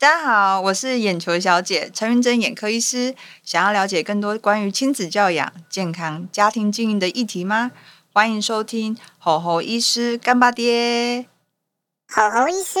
[0.00, 3.14] 大家好，我是眼球小姐陈云珍眼科医师。
[3.44, 7.72] 想要了解更多关于亲子教养、健康、家庭经营的议题吗？
[8.14, 11.26] 欢迎收听吼吼医师干爸爹。
[12.08, 12.78] 吼吼医师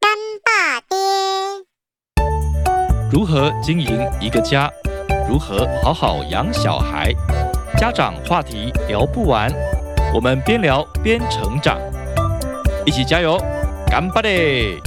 [0.00, 0.10] 干
[0.42, 0.96] 爸爹，
[3.12, 4.72] 如何经营一个家？
[5.28, 7.12] 如何好好养小孩？
[7.76, 9.52] 家长话题聊不完，
[10.14, 11.78] 我们边聊边成长，
[12.86, 13.36] 一起加油，
[13.86, 14.80] 干巴爹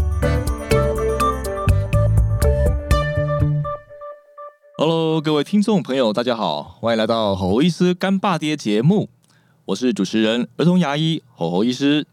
[4.79, 9.09] ！Hello，各位听众朋友，大家好，欢迎来到吼吼医师干爸爹节目，
[9.65, 12.05] 我是主持人儿童牙医吼吼医师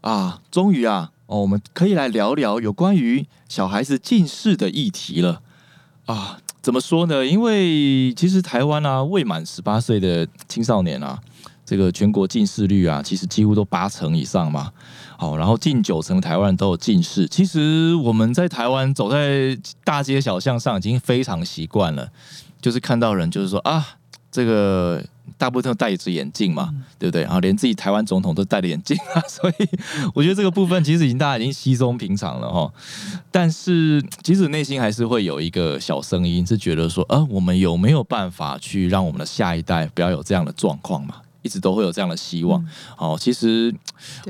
[0.00, 5.42] 啊，终于啊，哦，我们可以来聊聊有关于小孩子近视的议题了
[6.06, 6.40] 啊。
[6.60, 7.24] 怎么说呢？
[7.24, 11.16] 因为其实台湾啊，未满十八岁的青少年啊，
[11.64, 14.72] 这个全国近视率啊，其实几乎都八成以上嘛。
[15.18, 17.26] 好，然后近九成台湾人都有近视。
[17.28, 22.10] 其实我们在台湾走在大街小巷上，已经非常习惯了，
[22.60, 23.84] 就是看到人，就是说啊，
[24.30, 25.02] 这个
[25.38, 27.22] 大部分都戴着眼镜嘛，对不对？
[27.22, 29.68] 然后连自己台湾总统都戴着眼镜啊， 所以
[30.14, 32.70] 我觉得这个部分其实已经大家已经稀松平常了哈。
[33.30, 41.16] 但是其实内心还是会有一个小声音，是觉得说，啊，我们有没有办法去让我们的下一代不要有这样的状况嘛？
[41.46, 42.62] 一直都会有这样的希望。
[42.98, 43.72] 哦，其实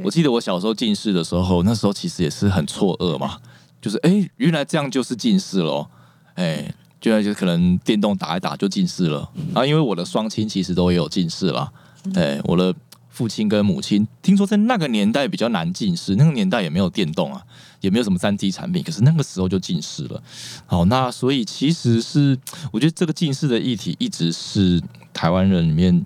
[0.04, 3.38] 我记得我小时候近视的时候，那时候其实也是很错愕嘛，
[3.80, 5.86] 就是哎，原来这样就是近视喽，
[6.34, 6.72] 哎，
[7.02, 9.64] 原来就可能电动打一打就近视了啊。
[9.64, 11.72] 因为我的双亲其实都有近视啦，
[12.14, 12.74] 哎，我的
[13.08, 17.42] 父亲跟母亲，听说在那个年代比较难近视，那个年代也没有电动啊，
[17.80, 20.22] 也没有什么三 D 产品，可是那个时候就近视了。
[20.66, 22.38] 好，那所以其实是
[22.72, 24.82] 我觉得这个近视的议题一直是
[25.14, 26.04] 台湾人里面。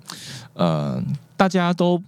[0.60, 1.02] 呃，
[1.38, 2.00] 大家都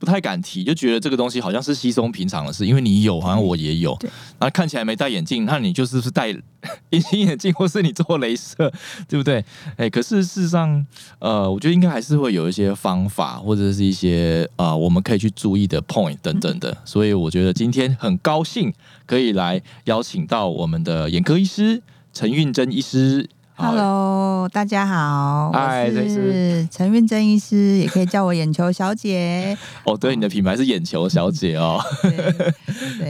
[0.00, 3.96] 不太敢提，就觉得这个东西好像是稀松平常的事，因为你有，好像我也有。
[4.40, 6.30] 那看起来没戴眼镜，那你就是是戴
[6.90, 8.72] 隐形眼镜，或是你做镭射，
[9.08, 9.44] 对不对？
[9.76, 10.84] 哎，可是事实上，
[11.20, 16.76] 呃，我觉得应该还是会有一些方法，或者是一些啊，我们可以去注意的 point 等等的。
[16.84, 18.72] 所以我觉得今天很高兴
[19.06, 21.80] 可以来邀请到我们的眼科医师
[22.12, 23.28] 陈运珍医师。
[23.60, 29.58] Hello，大家好，我是陈运珍医师， 也可以叫我眼球小姐。
[29.82, 31.80] 哦，对，你的品牌是眼球小姐哦。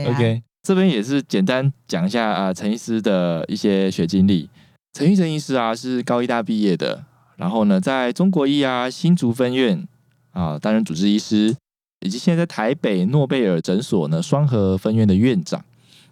[0.07, 4.49] OK，这边也是简单讲一下啊，陈医师的一些学经历。
[4.91, 7.05] 陈玉珍医师啊，是高医大毕业的，
[7.35, 9.87] 然后呢，在中国医啊新竹分院
[10.31, 11.55] 啊担任主治医师，
[11.99, 15.63] 以及现在在台北诺贝尔诊所呢双河分院的院长。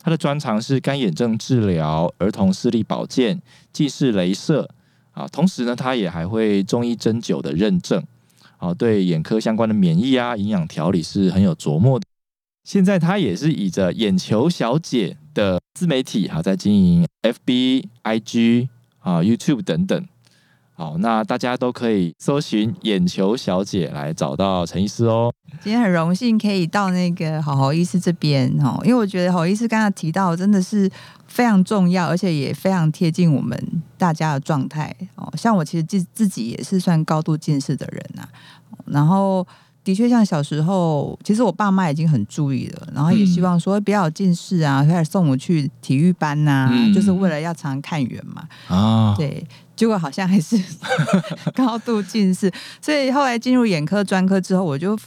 [0.02, 3.41] 他的专长是干眼症治疗、儿童视力保健、
[3.74, 4.69] 近视镭射
[5.12, 8.02] 啊，同时呢，他也还会中医针灸的认证，
[8.57, 12.06] 啊，对眼科相关的免疫啊、营养调理是很有琢磨的。
[12.63, 18.68] 现在他也是以着眼球小姐的自媒体，哈，在经营 FB、IG
[19.00, 20.07] 啊、YouTube 等等。
[20.77, 25.33] 好，那大家都可以搜寻眼球小姐来找到陈医师哦。
[25.63, 30.88] 今天很荣幸可以到那个好好医师这边哦，因为我觉得好医师刚刚提到真的是
[31.25, 33.59] 非常重要，而且也非常贴近我们
[33.97, 35.27] 大家的状态哦。
[35.35, 38.27] 像我其实自自己也是算高度近视的人呐，
[38.85, 39.45] 然后。
[39.83, 48.45] 的确，像小时候，其实我爸妈已经很注意了，然后也希望说不要有近视啊，开始送我去体育班呐，就是为了要常看远嘛。
[48.67, 49.41] 啊，对，
[49.77, 50.61] 结果好像还是
[51.55, 52.51] 高度近视，
[52.81, 54.99] 所以后来进入眼科专科之后，我就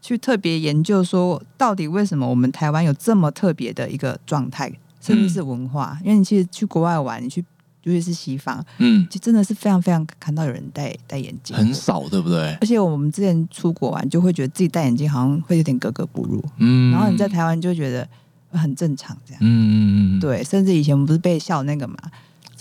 [0.00, 5.98] 去特别研究说，到底为什么我们台湾有这么特别的一个状态，甚至是文化？
[6.02, 7.44] 因为你其实去国外玩，你去。
[7.84, 12.56] 尤其是西方，嗯，就真的是非常非常看到有人戴戴眼镜，很少，对不对？
[12.60, 16.92] 而且我们之前出国玩，就会觉得自己戴眼镜好像会有点格格不入，嗯。
[16.92, 18.08] 然后你在台湾就觉得
[18.52, 20.44] 很正常，这样，嗯嗯嗯，对。
[20.44, 21.96] 甚至以前我们不是被笑那个嘛？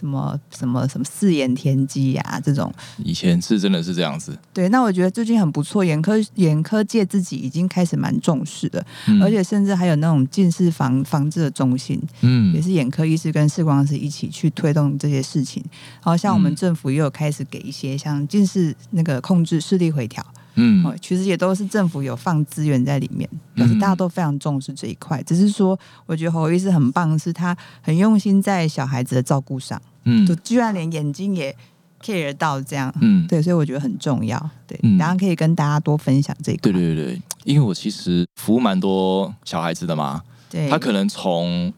[0.02, 2.42] 什么什么什么四眼田鸡呀？
[2.44, 4.36] 这种以前是真的是这样子。
[4.52, 8.84] 对，那我觉得最近很不错，眼科眼科界自己已经开始蛮重视的，
[9.22, 15.64] 而且甚至还有那种近视防防治的中心，嗯，也是眼科医师跟视光师一起去推动这些事情。
[16.04, 20.26] 然后像我们政府也有开始给一些像近视那个控制视力回调。
[20.56, 25.22] 嗯，其实也都是政府有放资源在里面，表示大家都非常重视这一块。
[25.24, 31.56] 只是说，我觉得侯医师很棒，是他很用心在小孩子的照顾上，嗯，就居然连眼睛也
[32.02, 34.50] care 到这样，嗯， 对，所以我觉得很重要。
[34.68, 36.72] 对，然后可以跟大家多分享这一块。
[36.72, 41.72] 对对对，因为我其实服务蛮多小孩子的嘛，对，他可能从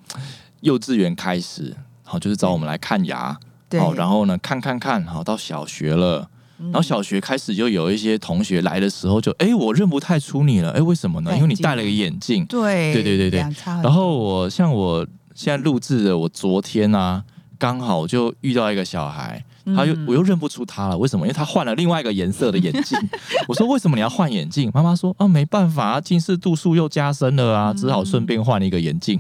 [0.61, 3.37] 幼稚园开始，好，就是找我们来看牙，
[3.79, 6.29] 好，然后呢，看看看，好，到小学了。
[6.57, 11.35] 然后小学开始就有一些同学来的时候，就哎，我认不太出你了，哎，为什么呢？
[11.35, 12.45] 因为你戴了个眼镜。
[12.45, 13.39] 对对对对对。
[13.81, 17.23] 然后我像我现在录制的，我昨天啊，
[17.57, 19.43] 刚好就遇到一个小孩，
[19.75, 21.25] 他又嗯我又认不出他了，为什么？
[21.25, 22.97] 因为他换了另外一个颜色的眼镜。
[23.47, 24.69] 我说为什么你要换眼镜？
[24.73, 29.19] 妈妈说啊，没办法啊，近视度数又加深了啊，只好顺便换了一个眼镜。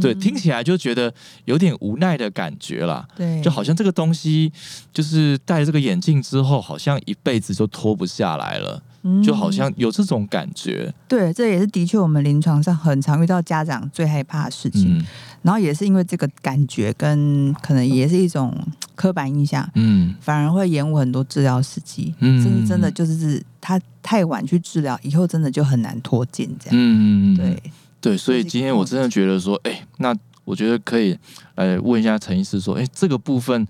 [0.00, 1.12] 对，听起来就觉得
[1.44, 3.06] 有点无奈的感觉啦。
[3.16, 4.52] 对，就好像这个东西，
[4.92, 8.82] 就是戴这个眼镜之后，好像一辈子就脱不下来了，嗯
[9.22, 10.92] 就好像有这种感觉。
[11.06, 15.06] 对，这也是的确我们临床上很常遇到家长最害怕的事情，嗯。
[15.42, 18.56] 然后也是因为这个感觉跟可能也是一种
[18.94, 20.14] 刻板印象，嗯。
[20.20, 22.42] 反而会延误很多治疗时机，嗯。
[22.42, 26.70] 甚至真的就是他太晚去治疗，以后真的就很难脱进这样。
[26.72, 27.62] 嗯，对，
[28.00, 30.14] 对，所以今天我真的觉得说，哎、那
[30.44, 31.18] 我觉得可以
[31.56, 33.66] 来问一下陈医师说，哎、这个部分，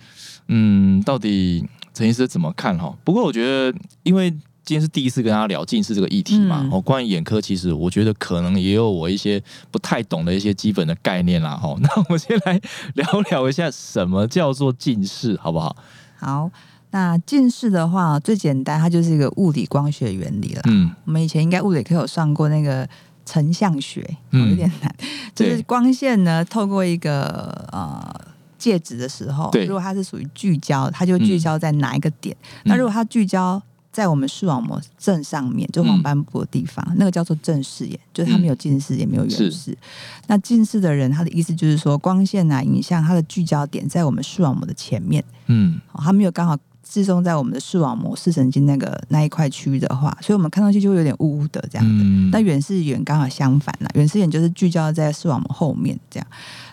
[0.48, 2.92] 嗯，到底陈医师怎么看哈？
[3.04, 4.32] 不过我觉得，因为
[4.64, 11.74] 今天是第一次跟他聊近视这个议题嘛，嗯哦、关于眼科，其实我觉得可能也有我一些不太懂的一些基本的概念啦，哈。
[11.80, 12.60] 那我们先来
[12.94, 15.76] 聊聊一下什么叫做近视，好不好？
[16.18, 16.50] 好，
[16.90, 20.62] 那近视的话，最简单，它就是一个物理光学原理了。
[20.66, 22.88] 嗯我们以前应该物理课有上过那个
[23.26, 24.94] 成像学，哦嗯有点难，
[25.34, 28.32] 就是光线呢透过一个呃。
[28.56, 32.34] 介质的时候，对如果它是属于聚焦，它就聚焦在哪一个点？
[32.62, 33.60] 那如果它聚焦
[33.94, 39.78] 在我们视网膜正上面，就黄斑部的地方，那个叫做正视眼，就是它没有近视也没有远视。
[40.26, 52.02] 那近视的人，他的意思就是说，光线啊影像它的聚焦点在我们视网膜的前面，嗯哦它没有刚好集中在我们的视网膜视神经那个那一块区域的话，所以我们看上去就会有点雾雾的这样子。
[52.04, 56.26] 嗯那远视眼刚好相反了，远视眼就是聚焦在视网膜后面这样。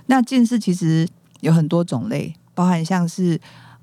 [0.07, 1.07] 那近视其实
[1.41, 3.39] 有很多种类，包含像是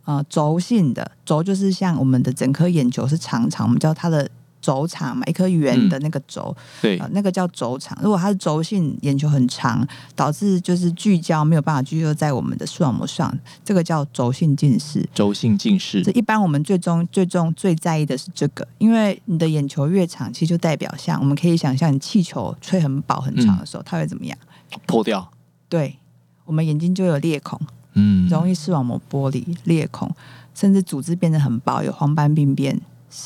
[0.09, 4.27] 呃轴性的，轴就是像我们的整颗眼球是长长，我们叫它的
[4.59, 7.97] 轴长嘛，一颗圆的那个轴，对呃，那个叫轴长。
[8.03, 15.07] 如果它是轴性眼球很长，导致就是聚焦没有办法聚焦在我们的视网膜上，这个叫轴性近视。
[15.13, 24.39] 轴性近视这，一般我们最终最终最在意的是这个，因为你的眼球越长，其实就代表像我们可以想象，你气球吹很饱很长的时候，它会怎么样？
[24.87, 25.31] 破掉，
[25.69, 25.99] 对，
[26.47, 27.61] 我们眼睛就有裂孔，
[27.99, 30.09] 嗯，容易视网膜剥离、裂孔，
[30.55, 32.75] 甚至组织变得很薄，有黄斑病变，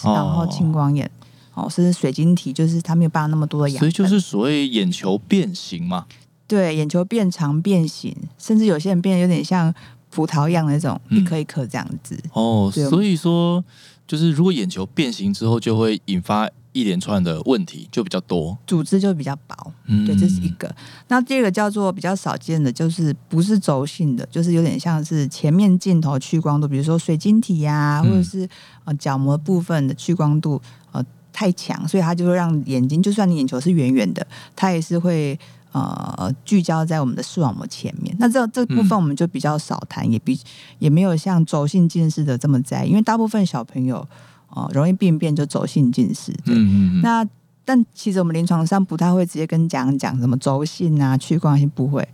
[0.05, 1.11] 哦然后青光眼，
[1.55, 6.07] 哦，甚至水晶体，就是它没有办法那么多的养分，所以就是所谓眼球变形嘛。
[6.47, 9.73] 对眼球变长变形，甚至有些人变得有点像
[10.11, 12.19] 葡萄样的那种，嗯一颗一颗这样子。
[12.33, 13.63] 哦，所以说
[14.07, 18.57] 就是如果眼球变形之后，就会引发一连串的问题，就比较多。
[18.67, 20.75] 组织就比较薄，嗯对，这是一个。
[21.09, 28.49] 那第二个叫做比较少见的，就是不是轴性的，就是有点像是前面镜头去光度，比如说水晶体呀、嗯或者是
[28.85, 30.61] 呃角膜部分的去光度
[30.93, 34.27] 呃太强，所以它就会让眼睛，就算你眼球是圆圆的，
[34.57, 35.39] 它也是会。
[35.73, 40.39] 呃，聚焦在我们的视网膜前面，那这这部分嗯我们就比较少谈，也比
[40.79, 44.07] 也没有像轴性近视的这么在意，因为大部分小朋友
[44.55, 47.27] 呃容易病变就轴性近视，对，嗯嗯嗯，那
[47.65, 52.07] 但其实我们临床上不太会直接跟家长讲什么轴性啊、屈光性，不会。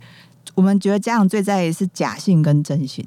[0.55, 3.05] 我们觉得家长最在意是假性跟真性，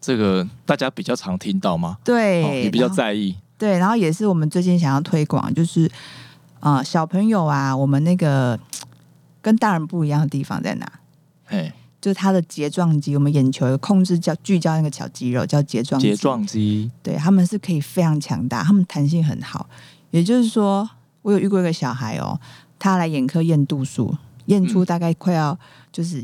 [0.00, 1.98] 这个大家比较常听到吗？
[2.04, 3.34] 对，哦，也比较在意。
[3.56, 5.90] 对，然后也是我们最近想要推广，就是
[6.60, 8.58] 呃小朋友啊，我们那个
[9.48, 10.86] 跟大人不一样的地方在哪？
[11.46, 11.72] 嘿，
[12.02, 19.66] 就是它的睫状肌，我们眼球有控制叫聚焦那个小肌肉叫睫状肌，睫状肌，对，他们是可以非常强大，他们弹性很好。
[20.10, 20.86] 也就是说，
[21.22, 22.38] 我有遇过一个小孩哦，
[22.78, 24.14] 他来眼科验度数，
[24.46, 25.58] 验出嗯大概快要
[25.90, 26.22] 就是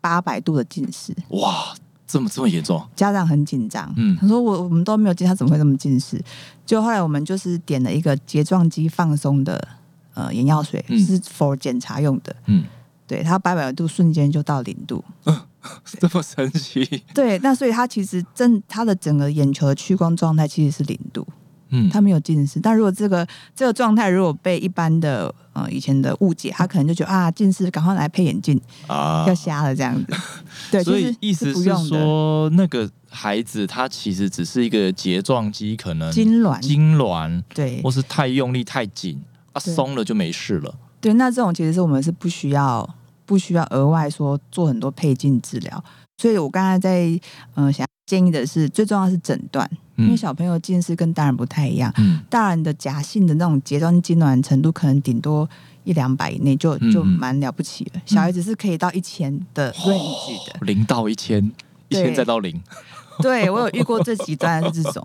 [0.00, 1.74] 八百度的近视，哇，
[2.06, 2.82] 这么这么严重？
[2.96, 6.18] 家长很紧张，嗯他说我我们都没有近，他怎么会这么近视？
[6.64, 9.68] 就后来我们就是点了一个睫状肌放松的
[10.14, 12.64] 呃眼药水，嗯是 for 检查用的，嗯，
[13.06, 15.04] 对他八百度瞬间就到零度，
[16.00, 17.02] 这么神奇？
[17.14, 21.26] 对，那所以他其实正他的整个眼球的屈光状态其实是零度。
[21.74, 22.60] 嗯，他没有近视。
[22.60, 23.26] 但如果这个
[23.56, 30.14] 这个状态如果被一般的呃以前的误解，他可能就觉得啊近视，赶快来配眼镜，啊要瞎了这样子。
[30.70, 31.88] 对，所以其实意思是不用的。
[31.88, 39.18] 说，那个孩子他其实只是一个睫状肌可能痉挛，痉挛，对或是太用力太紧
[39.52, 40.74] 啊，松了就没事了。
[41.00, 42.88] 对，那这种其实是我们是不需要
[43.26, 45.82] 不需要额外说做很多配镜治疗。
[46.18, 47.20] 所以我刚才在
[47.54, 52.20] 呃想建议的是，最重要是诊断，因为嗯小朋友近视跟大人不太一样，嗯。
[52.30, 55.48] 大人的假性的那种睫状痉挛程度可能顶多
[55.82, 57.06] 一两百以内就就嗯。
[57.06, 60.60] 嗯蛮了不起了，小孩子是可以到一千的 range 的。
[60.60, 61.50] 零到一千，
[61.88, 62.62] 一千再到零，
[63.20, 65.04] 对我有遇过最极端的是这种，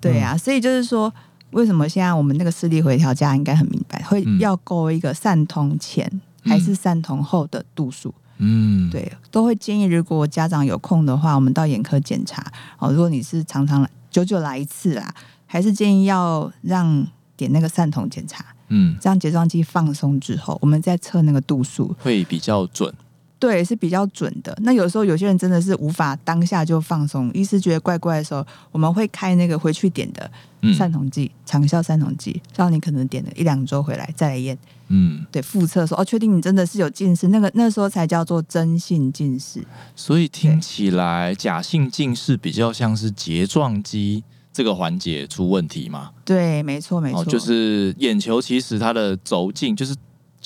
[0.00, 0.24] 对嗯。
[0.24, 1.12] 啊，所以就是说，
[1.50, 6.10] 为什么现在我们那个视力回调家应该很明白，会嗯要勾一个散瞳前
[6.42, 12.44] 还是散瞳后的度数，嗯，，对，都会建议如果家长有空的话，我们到眼科检查。
[12.78, 12.90] 哦。
[12.92, 15.14] 如果你是常常来久久来一次啦，
[15.46, 22.92] 还是建议要让点那个散瞳检查，嗯，这样睫状肌放松之后，我们再测那个度数，会比较准。
[23.38, 24.56] 对，是比较准的。
[24.62, 30.30] 那有时候有些人真的是无法当下就放松，医师觉得怪怪的时候，我们会开那个回去点的
[30.62, 34.56] 嗯散瞳剂，长效散瞳剂，让你可能点了一两周回来再来验，
[34.88, 39.62] 嗯，对，复测说哦，确定你真的是有近视，那个那时候才叫做真性近视。
[39.94, 46.12] 所以听起来假性近视比较像是睫状肌这个环节出问题嘛？
[46.24, 49.94] 对，没错，没错，哦，就是眼球其实它的轴径就是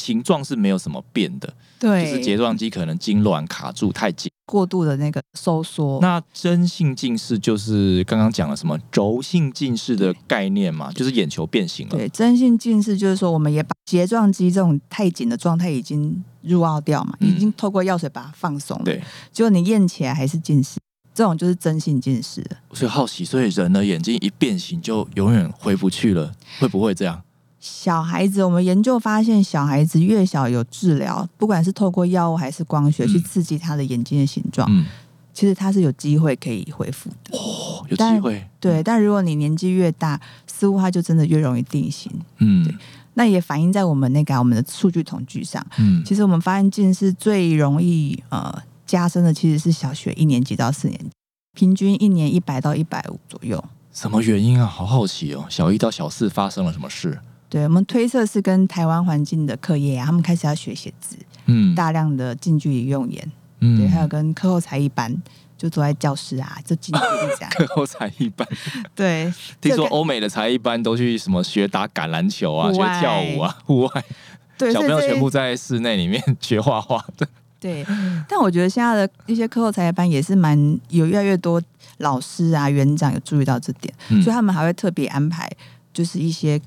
[0.01, 4.31] 形状是没有什么变的，对，就是睫状肌可能痉挛卡住太紧。
[4.47, 6.01] 过度的那个收缩。
[6.01, 11.97] 那真性近视就是刚刚讲了什么轴性近视的概念嘛，就是眼球变形了。
[11.97, 18.85] 对，真性近视就是说，我们也把睫状肌这种太紧的状态已经入奥掉嘛，嗯已经透过药水把它放松了。
[18.85, 20.81] 对，结果你验起来还是近视，
[21.15, 22.45] 这种就是真性近视。
[22.73, 27.23] 所以好奇，所以人的眼睛一变形就永远回不去了，会不会这样？
[27.61, 34.87] 小孩子，我们研究发现，小孩子越小有治疗，不管是透过药物还是光学、嗯去刺激他的眼睛的形状，嗯，
[35.35, 37.39] 其实他是有机会可以恢复的。
[37.39, 38.43] 哦有机会。
[38.59, 42.11] 对，但如果你年纪越大，似乎他就真的越容易定型。
[42.39, 42.75] 嗯对
[43.15, 45.65] 那也反映在我们那个啊、我们的数据统计上。
[45.77, 51.11] 嗯，其实我们发现近视最容易呃加深的其实是小学一年级到四年级，
[51.53, 53.63] 平均一年一百到一百五左右。
[53.93, 54.65] 什么原因啊？
[54.67, 55.45] 好好奇哦。
[55.51, 57.19] 小一到小四发生了什么事？
[57.51, 61.17] 对我们推测是跟台湾环境的课业啊，他们开始要学写字，
[61.47, 65.15] 嗯大量的近距离用眼，嗯对，还有跟课后才艺班，
[65.59, 67.51] 就坐在教室啊，就近距离这样。
[67.59, 68.47] 课后才艺班。
[68.95, 69.25] 对，
[69.61, 74.05] 听说这个欧美的才艺班都去什么学打橄榄球啊，学跳舞啊，户外
[74.57, 77.27] 对，小朋友全部在室内里面学画画的。
[77.59, 77.85] 对，
[78.27, 80.57] 但我觉得现在的一些课后才艺班也是蛮
[80.89, 81.61] 有越来越多
[81.99, 85.51] 老师啊、园长有注意到这点，嗯所以他们还会特别安排，
[85.93, 86.59] 就是一些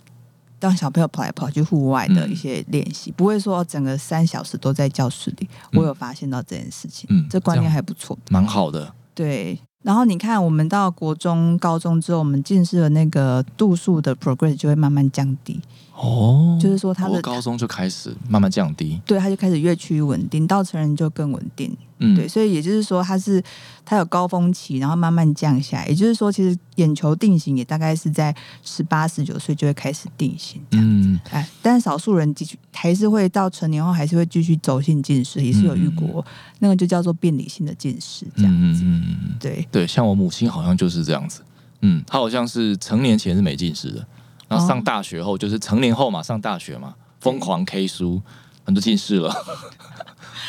[0.63, 5.49] 让小朋友跑来跑去户外的嗯一些练习，不会说哦整个三小时都在教室里。
[5.73, 8.17] 嗯我有发现到这件事情，嗯这观念还不错。
[8.29, 8.93] 蛮好的。
[9.13, 15.59] 对，然后你看，我们到国中、高中之后，我们近视的那个度数的 progress 就会慢慢降低，
[15.95, 18.99] 哦，就是说他的高中就开始慢慢降低。
[19.05, 21.77] 对，他就开始越趋于稳定，到成人就更稳定。
[22.03, 23.41] 嗯，对，所以也就是说，它是
[23.85, 25.87] 它有高峰期，然后慢慢降下来。
[25.87, 30.85] 也就是说，其实眼球定型也大概是在十八、十九岁就会开始定型这样。
[30.85, 36.25] 嗯，哎，但是少数人继续还是会到成年后还是会继续走性近视，也是有遇过，
[36.59, 38.83] 那个就叫做病理性的近视这样子。
[38.83, 41.41] 嗯嗯嗯嗯，对，对，像我母亲好像就是这样子。
[41.81, 44.05] 嗯，她好像是成年前是没近视的，
[44.47, 48.21] 然后上哦大学后就是成年后嘛，上大学嘛，疯狂 K 书，
[48.65, 49.33] 很多近视了。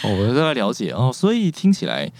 [0.02, 2.10] 哦，我大概了解哦，所以听起来，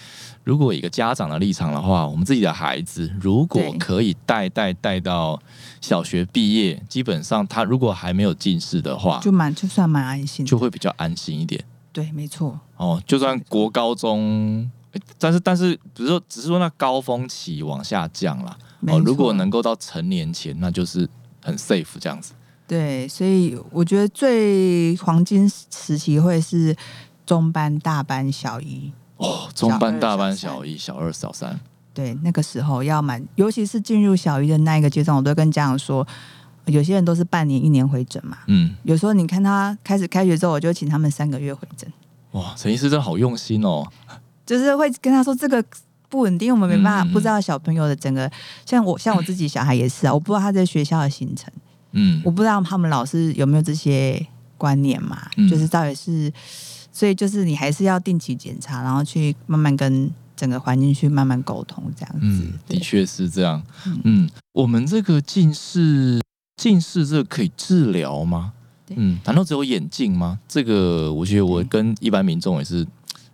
[0.44, 5.40] 如果一个家长的立场的话，我们自己的孩子如果可以带带带到
[5.80, 10.46] 小学毕业，基本上他如果还没有近视的话，就蛮就算蛮安心。
[10.46, 11.62] 就会比较安心一点。
[11.92, 12.58] 对，没错。
[12.76, 14.70] 哦，就算国高中，
[15.18, 18.56] 但是但是，比如说，只是说那高峰期往下降啦。
[18.86, 21.08] 哦，如果能够到成年前，那就是
[21.42, 22.32] 很 safe 这样子。
[22.66, 26.74] 对，所以我觉得最黄金时期会是
[27.26, 28.92] 中班、大班、小一。
[29.16, 31.58] 哦，中班、大班、小一、小二、小三，
[31.94, 36.06] 对，那个时候要满，尤其是进入小一的那一个阶段，我都会跟家长说，
[36.66, 38.38] 有些人都是半年、一年回诊嘛。
[38.48, 41.90] 嗯，有时候你看他开始开学之后，我就请他们三个月回诊，
[42.32, 43.86] 哇，陈医师真的好用心哦。
[44.44, 45.64] 就是会跟他说这个
[46.08, 48.30] 不稳定，我们没办法、不知道小朋友的整个，
[48.66, 51.50] 像我像我自己小孩也是啊，我不知道他在学校的行程，
[51.92, 52.20] 嗯。
[52.24, 54.26] 我不知道他们老师有没有这些
[54.58, 55.48] 观念嘛，嗯。
[55.48, 56.30] 就是到底是，
[56.94, 62.20] 所以就是你还是要定期检查，然后去慢慢跟整个环境去慢慢沟通，这样子。
[62.22, 64.00] 嗯，的确是这样嗯。
[64.04, 66.22] 嗯，我们这个近视，
[66.56, 68.52] 近视这个可以治疗吗？
[68.90, 70.38] 嗯，难道只有眼镜吗？
[70.46, 72.86] 这个我觉得我跟一般民众也是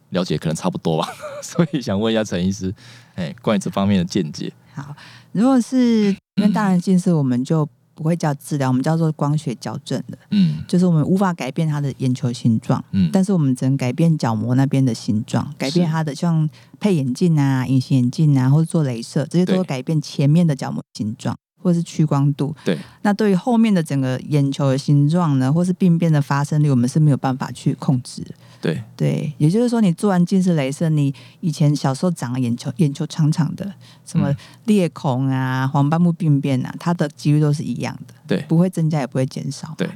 [0.09, 1.07] 了解，可能差不多吧。
[1.45, 2.75] 所以想问一下陈医师，
[3.15, 4.51] 哎，关于这方面的见解。
[4.73, 4.97] 好，
[5.33, 7.69] 如果是因为大人近视，我们就
[8.01, 12.83] 不会叫治疗，我们叫做光学矫正的，嗯就是我们无法改变他的眼球形状。
[12.93, 22.57] 嗯，但是我们只能改变角膜那边的形状，改变它的像配眼镜啊、隐形眼镜啊，或者做镭射，这些都对会改变前面的角膜形状，或者是屈光度。
[22.65, 28.31] 对，那对于后面的整个眼球的形状呢，或是病变的发生率，我们是没有办法去控制的。
[28.61, 33.73] 对，对，也就是说，你做完近视雷射，你以前小时候长了眼球眼球长长的，
[34.05, 34.37] 什么嗯
[34.67, 39.75] 裂孔啊、黄斑部病变啊，它的几率都是一样的，对不会增加也不会减少。
[39.79, 39.89] 对。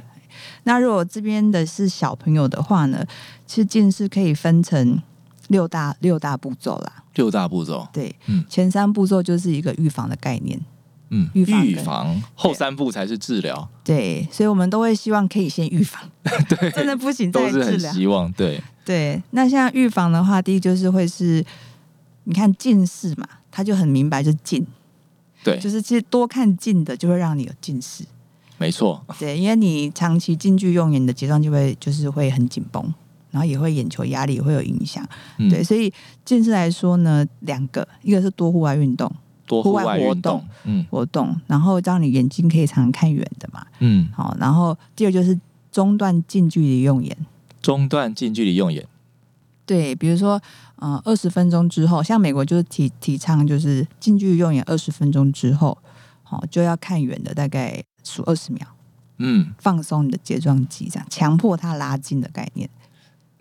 [0.63, 3.05] 那如果这边的是小朋友的话呢，
[3.45, 5.01] 其实近视可以分成
[5.49, 7.03] 六大六大步骤啦。
[7.13, 10.59] 六大步骤，对，嗯前三步骤就是一个预防的概念。
[11.09, 11.45] 嗯，预
[11.75, 16.01] 防防后三步才是治疗，对，所以我们都会希望可以先预防，
[16.49, 17.93] 对，真的不行都是很再治疗。
[17.93, 21.45] 希望，对，对，那像预防的话，第一就是会是，
[22.23, 24.65] 你看近视嘛，他就很明白，就是近，
[25.43, 28.03] 对，就是其实多看近的就会让你有近视。
[28.57, 32.81] 没错，对，因为你长期近距用眼，你的睫状就会就是会很紧绷，
[33.29, 35.05] 然后也会眼球压力也会有影响。
[35.37, 35.49] 嗯。
[35.49, 35.93] 对，所以
[36.23, 39.11] 近视来说呢，两个，一个是多户外运动
[39.45, 43.65] 多户户外活动动，嗯活动，然后让你眼睛可以常常看远的嘛。
[43.79, 45.39] 嗯，好，然后第二就是
[45.71, 47.15] 中断近距离用眼。
[47.61, 48.87] 中断近距离用眼，
[49.65, 50.39] 对，比如说，
[50.75, 55.75] 呃，二十分钟之后，像美国就是提提倡，就是近距离用眼二十分钟之后，
[56.21, 58.67] 好、就要看远的，大概数二十秒，
[59.17, 62.69] 嗯，放松你的睫状肌，这样强迫它拉近的概念。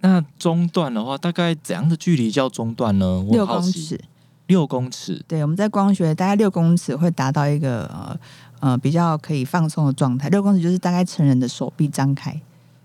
[0.01, 3.23] 那中断的话，大概怎样的距离叫中断呢？
[3.31, 4.01] 六公尺，
[4.47, 8.19] 六公尺，对，我们在光学大概六公尺会达到一个呃
[8.61, 10.29] 呃比较可以放松的状态。
[10.29, 12.39] 六公尺就是大概成人的手臂张开，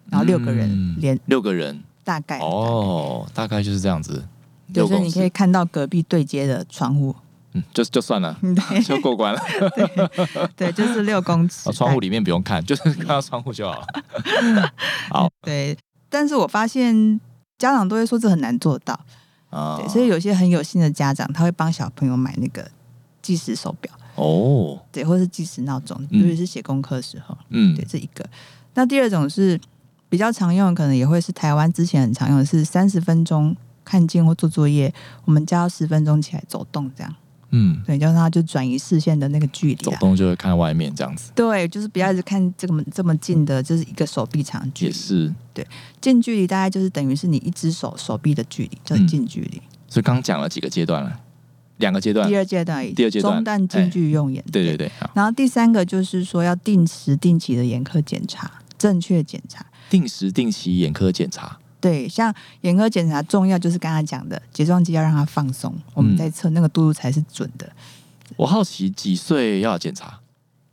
[0.10, 4.26] 然后六个人嗯连六个人，大概，哦，大概就是这样子，
[4.74, 7.14] 对，六公所以你可以，看到隔壁对接的窗户，
[7.54, 9.42] 嗯，就就算了，对 就过关了。
[10.56, 13.88] 对，就是六公尺哦，窗户里面不用看，就是看到窗户就好了。
[15.12, 15.78] 好对，
[16.10, 17.20] 但是我发现
[17.58, 18.98] 家长都会说这很难做到，
[19.50, 22.70] 啊对，所以有些很有心的家长，他会帮小朋友买那个
[23.22, 26.22] 计时手表，哦，对，或是计时闹钟，嗯。
[26.22, 27.76] 尤其是写功课的时候，嗯。
[27.76, 28.26] 对，这一个。
[28.76, 29.60] 那第二种是
[30.08, 34.94] 比较常用的，可能也会是台湾之前很常用的是三十分钟看见或做作业，
[35.26, 37.16] 我们教十分钟起来走动，这样，
[37.52, 39.98] 嗯，对，就让他就转移视线的那个距离走啊。
[40.00, 44.92] 动就会看外面这样子，对，就是不要一直看这么这么近的，就是一个手臂长距离。
[44.92, 45.34] 也是。
[45.54, 45.66] 对
[46.00, 49.62] 近距离大概就是等于是你一只手手臂的距离，就是近距离。
[49.88, 51.20] 所以刚刚讲了几个阶段了，
[51.78, 52.36] 两个阶段第。
[52.38, 54.44] 二阶段，第二阶段中断近距离用眼。
[54.52, 54.78] 对对。
[54.78, 59.66] 对，然后第三个就是说要定时定期的眼科检查，正确检查。
[59.90, 61.58] 定时定期眼科检查。
[61.82, 67.70] 对，像眼科检查重要就是刚才讲的睫状肌要让它放松，我们嗯在测那个度数才是准的。
[68.36, 70.20] 我好奇几岁要检查？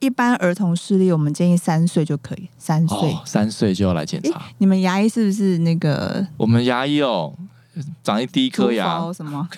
[0.00, 2.96] 一般儿童视力我们建议三岁就可以，三岁。
[2.98, 4.42] 哦，三岁就要来检查。
[4.58, 7.32] 你们牙医是不是那个我们牙医哦，
[8.04, 9.48] 长一第一颗牙氟，什么？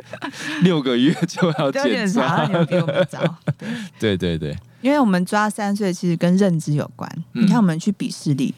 [0.62, 2.52] 六个月就要检检查，那查你。
[2.52, 3.36] 们比我们早。
[3.98, 7.10] 对对对对，因为我们抓三岁其实跟认知有关。
[7.32, 8.54] 嗯你看我们去比视力，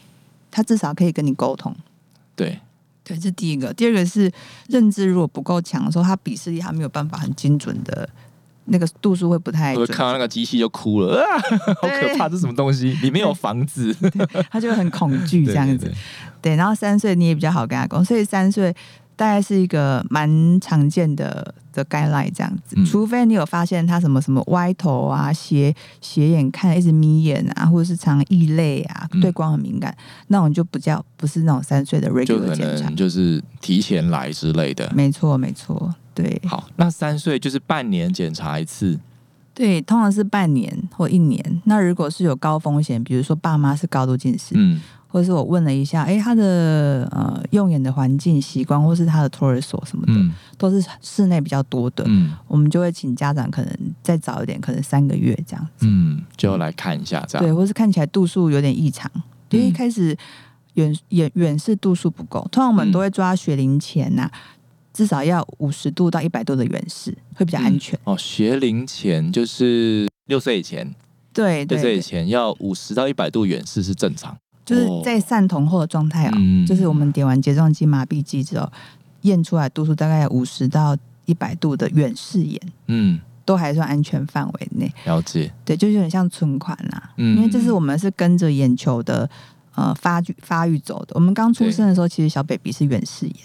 [0.51, 1.73] 他至少可以跟你沟通。
[2.43, 2.59] 对，
[3.03, 3.73] 对，这是第一个。
[3.73, 4.31] 第二个是
[4.67, 8.07] 认知如果不够强的时候，他比视力他没有办法很精准的，
[8.65, 11.39] 那个度数会不太准我看到那个机器就哭了，啊，
[11.81, 12.29] 好可怕！
[12.29, 12.93] 这什么东西？
[13.01, 13.95] 里面有房子，
[14.49, 15.85] 他就会很恐惧 这样子。
[15.85, 15.95] 对对
[16.41, 18.73] 对然后三岁你也比较好跟他沟通，所以三岁
[19.21, 29.95] 大概是一个蛮常见的的 guideline 这样子，嗯除非你有发现他什么什么歪头啊、斜斜眼看一直眯眼啊，或者是常异类啊，嗯对光很敏感，
[30.29, 32.95] 那种就不叫不是那种三岁的就 regular 可检查能。
[32.95, 34.91] 就是提前来之类的。
[34.95, 38.99] 没错，没错，对好，那三岁就是半年检查一次，
[39.53, 41.61] 对，通常是半年或一年。
[41.65, 44.81] 那如果是有高风险，比如说爸妈是高度近视，嗯，
[45.11, 57.55] 或者是我问了一下，哎，他的呃用眼的环境习惯，或是他的托儿所什么的，嗯都是室内比较多的，嗯我们就会请家长可能再早一点，可能三个月这样子，嗯，就要来看一下这样对，样。
[57.55, 59.11] 或是看起来度数有点异常，
[59.49, 60.17] 因为开始
[60.75, 64.31] 远远远视度数不够，通常我们嗯都会抓学龄前呐、
[64.93, 67.99] 至少要五十度到一百度的远视会比较安全。
[68.05, 70.95] 哦，学龄前就是六岁以前，
[71.33, 74.37] 对对六岁以，前要五十到一百度远视是正常。
[74.71, 76.65] 就是在散瞳后的状态哦，嗯。
[76.65, 78.71] 就是我们点完睫状肌麻痹剂之后，
[79.21, 84.91] 验出来度数大概五十到一百度的远视眼，嗯，都还算安全范围内。
[85.05, 85.51] 了解。
[85.63, 89.29] 对，就有点像存款啦，嗯因为这是我们是跟着眼球的
[89.75, 91.11] 呃发育发育走的。
[91.15, 93.35] 我们刚出生的时候，其实小 baby 是远视眼，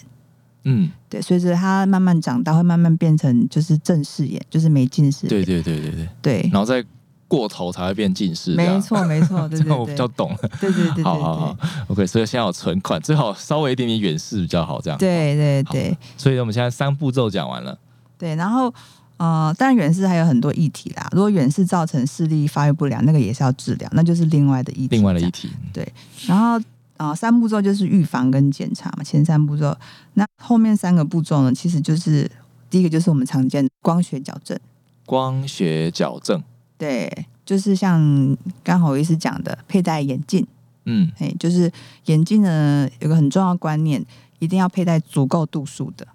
[0.64, 5.28] 嗯，对，随着他慢慢长大，会慢慢变成就是正视眼，就是没近视眼。
[5.28, 6.84] 对对对对对，对，然后再
[7.28, 8.54] 过头才会变近视。
[8.54, 10.36] 没，错没错， 对这对样我比，较懂。
[10.60, 11.56] 对对对对好好好
[11.88, 14.98] ，OK，所以现在有存款，最好稍微一点点远视比较好，这样。
[14.98, 17.78] 对对对所以我们现在三步骤讲完了。
[18.18, 18.72] 对，然后。
[19.18, 21.08] 呃，当然远视还有很多议题啦。
[21.12, 24.88] 如果远视造成视力发育不良，那个也是要治疗，那就是另外的议题。
[24.90, 25.90] 另外的议题，对
[26.26, 26.58] 然后
[26.98, 29.74] 啊、呃三步骤就是预防跟检查嘛，前三步骤。
[30.12, 32.30] 那后面三个步骤呢，其实就是
[32.68, 34.60] 第一个就是我们常见的光学矫正，
[35.06, 36.42] 光学矫正，
[36.78, 40.46] 对，就是像刚好我医师讲的，佩戴眼镜，
[40.84, 41.70] 嗯哎，就是
[42.06, 44.04] 眼镜呢有个很重要的观念，
[44.38, 46.06] 一定要佩戴足够度数的，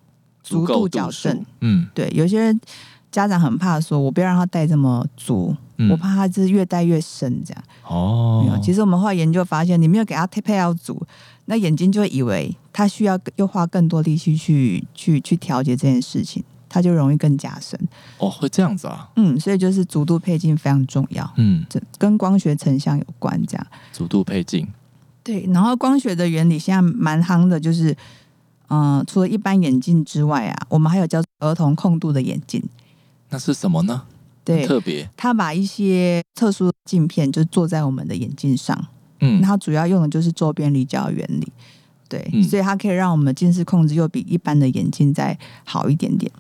[0.44, 2.60] 足够矫正。，嗯对，有些人
[3.12, 7.64] 家长很怕说，我不要让他戴这么足，嗯我怕他就是越戴越深这样。
[7.88, 11.02] 哦没有，其实我们后来研究发现，你没有给他配配到足，
[11.46, 17.78] 那眼睛就会以为他需要又花更多力气去去去调节这件事情，他就容易更加深。
[18.18, 23.40] 哦会这样子啊，嗯，所以就是足度配镜非常重要，嗯，这跟光学成像有关。
[23.46, 24.66] 这样足度配镜，
[25.22, 27.92] 对，然后光学的原理现在蛮夯的，就是
[28.70, 32.64] 嗯、呃除了一般眼镜之外啊，我们还有叫儿童控度的眼镜。
[33.30, 34.04] 那是什么呢？
[34.44, 38.88] 对，特别，它把一些特殊的镜片就做在我们的眼镜上，
[39.20, 41.52] 嗯那它主要用的就是周边离焦原理，
[42.10, 46.32] 对，嗯所以它可以让我们近视控制又比一般的眼镜再好一点点，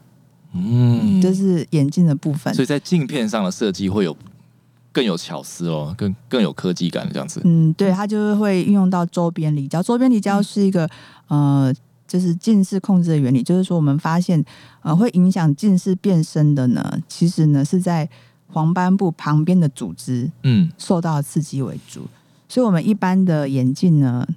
[0.54, 2.62] 嗯，就是眼镜的部分所。
[2.62, 4.16] 以在镜片上的设计会有
[4.92, 7.42] 更有巧思哦，更更有科技感这样子。
[7.46, 9.82] 嗯，对，它就是会运用到周边离焦。
[9.82, 10.90] 周边离焦是一个、
[11.28, 11.74] 呃，
[12.08, 14.44] 就是近视控制的原理，就是说我们发现
[14.82, 18.10] 呃会影响近视变深的呢，其实呢是在
[18.48, 22.02] 黄斑部旁边的组织嗯受到刺激为主，
[22.50, 24.28] 所以我们一般的眼镜呢。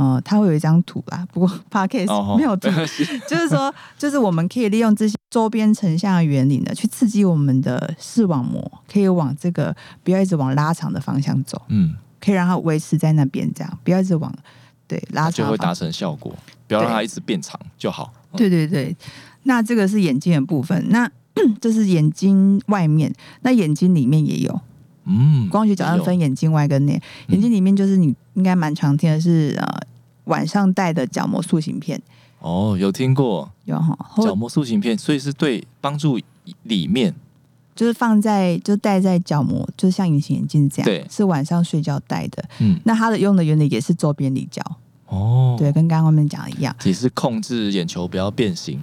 [0.00, 2.70] 呃，它会有一张图啦， 不过 p a r k a s 哦，没有图，
[3.28, 14.34] 就是说，就是我们可以利用这些周边成像的原理呢，去刺激我们的视网膜，可以往这个不要一直往拉长的方向走，嗯，可以让它维持在那边，这样不要一直往
[14.88, 15.74] 对拉长就会达。
[15.74, 16.34] 成效果，
[16.66, 18.10] 不要让它一直变长就好。
[18.36, 18.96] 对对对，
[19.42, 21.10] 那这个是眼睛的部分，那
[21.60, 24.60] 这是眼睛外面，那眼睛里面也有
[25.04, 27.34] 嗯，光学矫正分眼睛外跟内，嗯。
[27.34, 29.80] 眼睛里面就是你应该蛮常听的是呃
[30.24, 32.00] 晚上戴的角膜塑形片，
[32.40, 33.50] 哦，有听过。
[33.64, 36.18] 有哈，或角膜塑形片，所以是对帮助
[36.64, 37.14] 里面。
[37.74, 41.06] 就是放在就戴在角膜，就是像隐形眼镜这样，对。
[41.08, 42.44] 是晚上睡觉戴的。
[42.58, 42.78] 嗯。
[42.84, 44.62] 那它的用的原理也是周边离焦，
[45.06, 46.74] 哦，对，，跟刚刚外面讲的一样。
[46.84, 48.78] 也是控制眼球不要变形。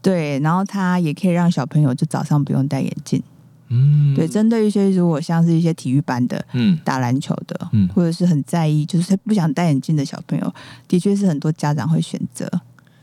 [0.00, 3.22] 对，然后它也可以让小朋友就早上不用戴眼镜。
[3.68, 10.54] 嗯，对，针对一些如果像是一些体育班的、嗯打篮球的，嗯或者是很在意，就是不想戴眼镜的小朋友，
[10.86, 12.50] 的确是很多家长会选择。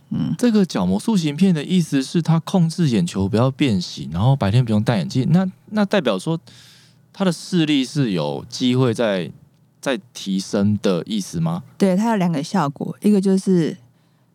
[0.09, 5.27] 嗯，这个角膜塑形片的意思是它控制眼球不要变形，然后白天不用戴眼镜。
[5.31, 6.39] 那那代表说
[7.11, 9.31] 他的视力是有机会在
[9.81, 11.63] 在提升的意思吗？
[11.77, 13.75] 对，它有两个效果，一个就是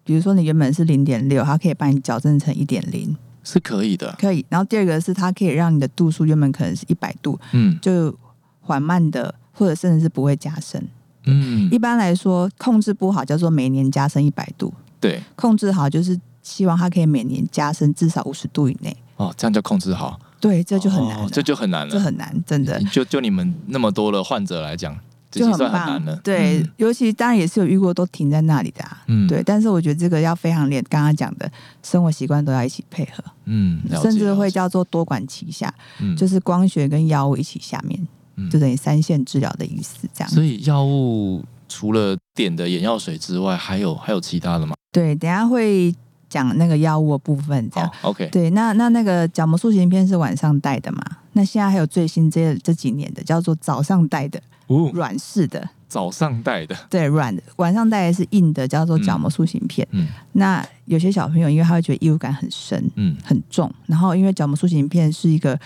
[0.04, 4.14] 比如说你原本是零点六，它可以帮你矫正成一点零，是可以的。
[4.18, 4.44] 可以。
[4.48, 8.14] 然后第二个是它可以让你的度数原本可能是一百度，嗯就
[8.60, 10.82] 缓慢的，或者甚至是不会加深。
[11.24, 18.96] 嗯一，般来说，控制不好叫做每年加深一百度，对控制好就是希望它可以每年加深至少五十度以内。
[19.16, 21.92] 哦，这样叫控制好，对，这就很难、哦这就很难了。
[21.92, 25.00] 这很难，真的就就你们那么多的患者来讲，这
[25.30, 26.20] 就很棒。
[26.22, 29.02] 对，嗯尤其当然也是有遇过都停在那里的、啊。
[29.06, 31.50] 嗯对，但是我觉得这个要非常练，刚刚讲的
[31.82, 40.08] 生活习惯都要一起配合，嗯，甚至会叫做多管齐下，嗯就是光学跟药物一起下面，嗯就等于三线治疗的意思。
[40.12, 44.74] 这样所以药物除了点的眼药水之外，还有还有其他的吗？
[44.92, 45.94] 对，等下会
[46.30, 47.90] 讲那个药物的部分，这样。
[48.00, 51.04] 好，OK，对，那那那个角膜塑形片是晚上戴的嘛？
[51.34, 59.86] 那现在还有最新这这几年的叫做早上戴的哦，软式的，早上戴的，对，软的，晚上戴的是硬的，叫做角膜塑形片。
[59.90, 65.58] 嗯那有些小朋友因为他会觉得异物感很深嗯很重，然后因为角膜塑形片是一个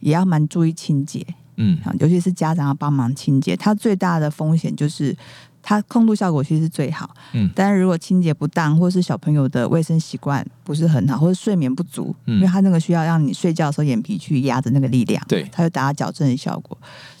[0.00, 5.16] 也要蛮注意清洁嗯啊，尤其是家长要帮忙清洁，它最大的风险就是。
[5.62, 16.76] 它控度效果其实是最好，嗯但是如果清洁不当，或是小朋友的卫生习惯不是很好，或者睡眠不足，嗯因为它那个需要让你睡觉的时候眼皮去压着那个力量，对它会达到矫正的效果。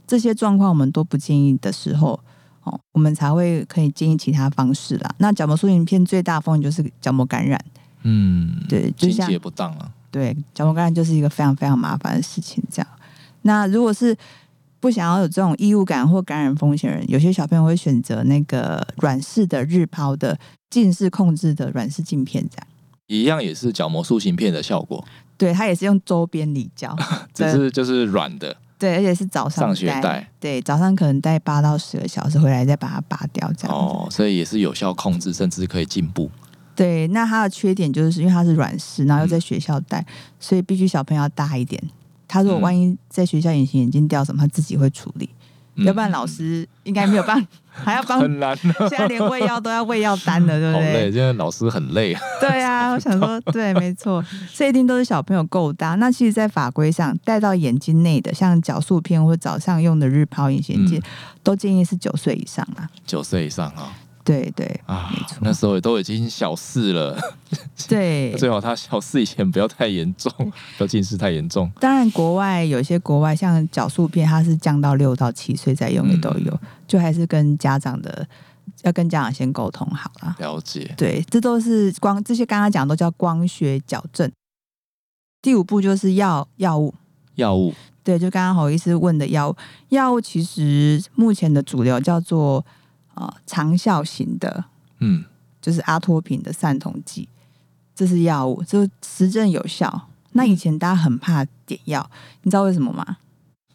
[0.06, 2.18] 这些状况我们都不建议的时候，
[2.64, 5.14] 哦，我们才会可以建议其他方式啦。
[5.18, 7.62] 那角膜塑形片最大风险就是角膜感染，
[8.02, 12.60] 嗯，对就像清洁不当啊，对，角膜感染就是一个非常非常麻烦的事情。
[12.70, 12.88] 这样，
[13.42, 14.16] 那如果是
[14.80, 20.38] 不想要有这种异物感或感染风险的人，有些小朋友会选择那个软式的日抛的
[20.70, 22.66] 近视控制的软式镜片，这样。
[23.06, 25.04] 一样也是角膜塑形片的效果，
[25.36, 26.96] 对，它也是用周边离焦，
[27.34, 33.76] 只是就是软的对，而且是早上上学戴对，早上可能戴八到十个小时，回来再把它拔掉，这样。
[33.76, 36.30] 哦，所以也是有效控制，甚至可以进步。
[36.76, 40.06] 对，那它的缺点就是因为它是软式，然后又在学校戴，
[40.38, 41.82] 所以必须小朋友要大一点。
[42.30, 45.28] 他如果嗯万一在学校隐形眼镜掉什么，他自己会处理，
[45.74, 48.20] 嗯要不然老师应该没有办法， 还要帮。
[48.20, 51.12] 很难啊，现在连喂药都要喂药单了，对不好累，对？
[51.12, 52.16] 现在老师很累。
[52.40, 55.96] 对啊， 我想说，对，没错，这一定都是小朋友够大。
[55.96, 61.02] 那其实，在法规上，戴到眼睛内的，像角塑片或早上用的日抛隐形眼镜，嗯
[61.42, 62.88] 都建议是九岁以上啊。
[63.06, 67.18] 九岁以上啊，对对啊那时候也都已经小四了，
[67.88, 68.34] 对。
[68.36, 70.30] 最好他小四以前不要太严重，
[70.76, 71.70] 不要近视太严重。
[71.80, 78.26] 当然，国外有些国外像角素片，它是降到六到七岁再用也都有，就还是跟家长的
[78.82, 80.36] 要跟家长先沟通好啦。
[80.38, 84.30] 了解，对，这都是光这些刚刚讲都叫光学矫正。
[85.42, 86.94] 第五步就是药药物，
[87.36, 89.56] 药物，对，就刚刚侯医师问的药物，
[89.88, 92.64] 药物其实目前的主流叫做
[93.14, 94.64] 呃长效型的，
[95.00, 95.24] 嗯，
[95.60, 97.28] 就是阿托品的散瞳剂，
[97.94, 100.08] 这是药物，就实证有效。
[100.32, 102.08] 那以前大家很怕点药，
[102.42, 103.16] 你知道为什么吗？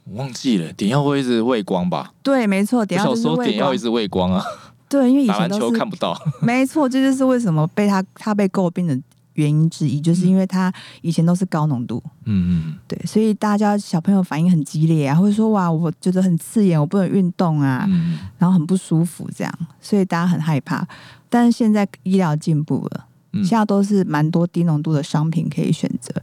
[0.05, 2.13] 我忘记了，点药会一直畏光吧？
[2.21, 4.43] 对，没错，点药小时候就是畏光点药一直畏光啊，
[4.87, 6.15] 对，因为以前都是球看不到。
[6.41, 8.97] 没错，这就是为什么被他他被诟病的
[9.35, 12.75] 原因之一，就是因为他以前都是高浓度，嗯嗯。
[12.87, 20.85] 对，所以大家小朋友反应很激烈啊，或者说哇，我觉得很刺眼，我不能运动啊，嗯，然后很不舒服这样，所以大家很害怕。
[21.29, 23.43] 但是现在医疗进步了，嗯。
[23.43, 26.13] 现在都是蛮多低浓度的商品可以选择，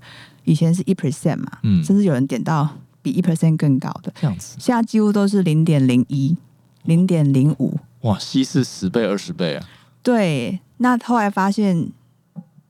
[0.45, 1.83] 以前是一 percent 嘛，嗯。
[1.85, 2.69] 甚至有人点到
[3.03, 6.37] 比一 percent 更高的，这样子，现在几乎都是零点零一、
[6.85, 7.79] 零点零五。
[8.03, 9.65] 哇，稀释十倍二十倍啊！
[10.03, 11.89] 对，那后来发现，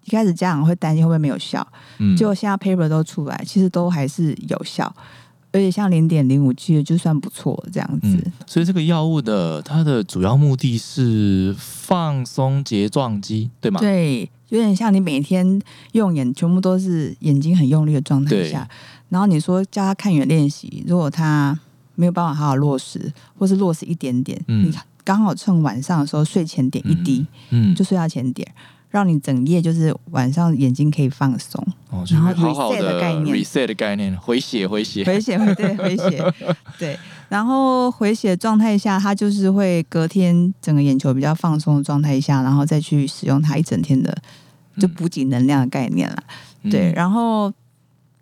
[0.05, 1.67] 一开始家长会担心会不会没有效，
[1.99, 4.93] 嗯，结果现在 paper 都出来，其实都还是有效，
[5.53, 8.09] 而且像零点零五 G 就算不错这样子。
[8.09, 13.79] 嗯，所以这个药物的它的主要目的是放松睫状肌，对吗？
[13.81, 15.61] 对，有点像你每天
[15.93, 18.69] 用眼全部都是眼睛很用力的状态下，
[19.09, 21.59] 然后你说叫他看远练习，如果他
[21.95, 28.47] 没有办法好好落实，或是落实一点点，嗯你刚好趁晚上的时候睡前点一滴，嗯，就睡觉前点。
[28.93, 33.37] 让你整夜就是晚上眼睛可以放松，哦，就是然后好好 reset 的概念。
[33.37, 36.33] reset 的概念，回血回血，回血回对回血
[36.79, 36.99] 对，
[37.31, 44.15] 然后回血状态下，它就是会隔天整个眼球比较放松的状态下，然后再去使用它一整天的
[44.79, 46.23] 就补给能量的概念了。
[46.63, 46.71] 嗯。
[46.71, 47.51] 对，然后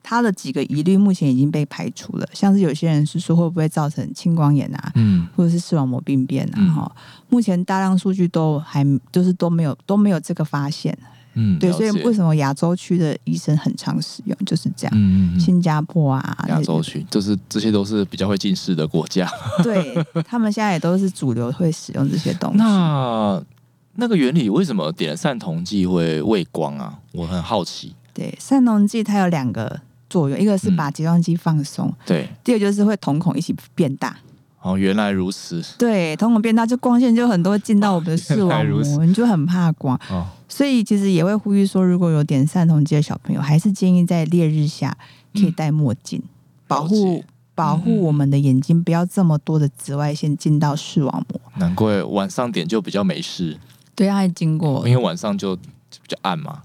[0.03, 6.93] 它的几个疑虑目前已经被排除了，像是有些人是说会不会造成青光眼啊，嗯或者是视网膜病变啊，嗯哈、
[7.29, 10.97] 目前大量数据都还就是都没有都没有这个发现。
[11.35, 14.93] 嗯，对，所以为什么亚洲区的医生很常使用就是这样。
[14.97, 19.31] 嗯嗯嗯新加坡啊，亚洲区，就是这些都是比较会近视的国家。
[19.63, 19.95] 对
[20.27, 22.59] 他们现在也都是主流会使用这些东西。
[22.59, 23.41] 那
[23.95, 26.99] 那个原理为什么点散瞳剂会畏光啊？
[27.13, 27.95] 我很好奇。
[28.13, 29.81] 对散瞳剂它有两个
[30.11, 34.15] 作用，一个是嗯把睫状肌放松，对，第二个就是会瞳孔一起变大。
[34.63, 35.65] 哦，原来如此。
[35.79, 39.99] 对，瞳孔变大，就光线就很多进到我们的视网膜， 你就很怕光。
[40.11, 44.95] 哦，所以其实也会呼吁说，如果有点散瞳肌的小朋友，还是建议在烈日下
[45.33, 46.23] 可以戴墨镜，
[46.67, 51.41] 保护保护我们的眼睛，不要这么多的紫外线进到视网膜。
[51.57, 53.59] 难怪晚上点就比较没事，
[53.95, 55.63] 对，它会经过因为晚上就比
[56.07, 56.65] 较暗嘛。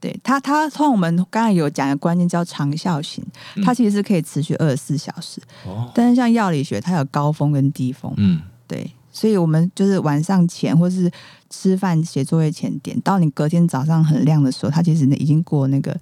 [0.00, 3.24] 对它，它从我们刚才有讲的观念叫长效型，
[3.56, 5.40] 嗯它其实是可以持续二十四小时。
[5.66, 11.10] 哦，但是像药理学，它有高峰跟低峰，嗯，对，所以我们就是晚上前或是
[11.50, 15.98] 吃饭写作业前点，到你隔天早上很亮的时候，它其实已经过那个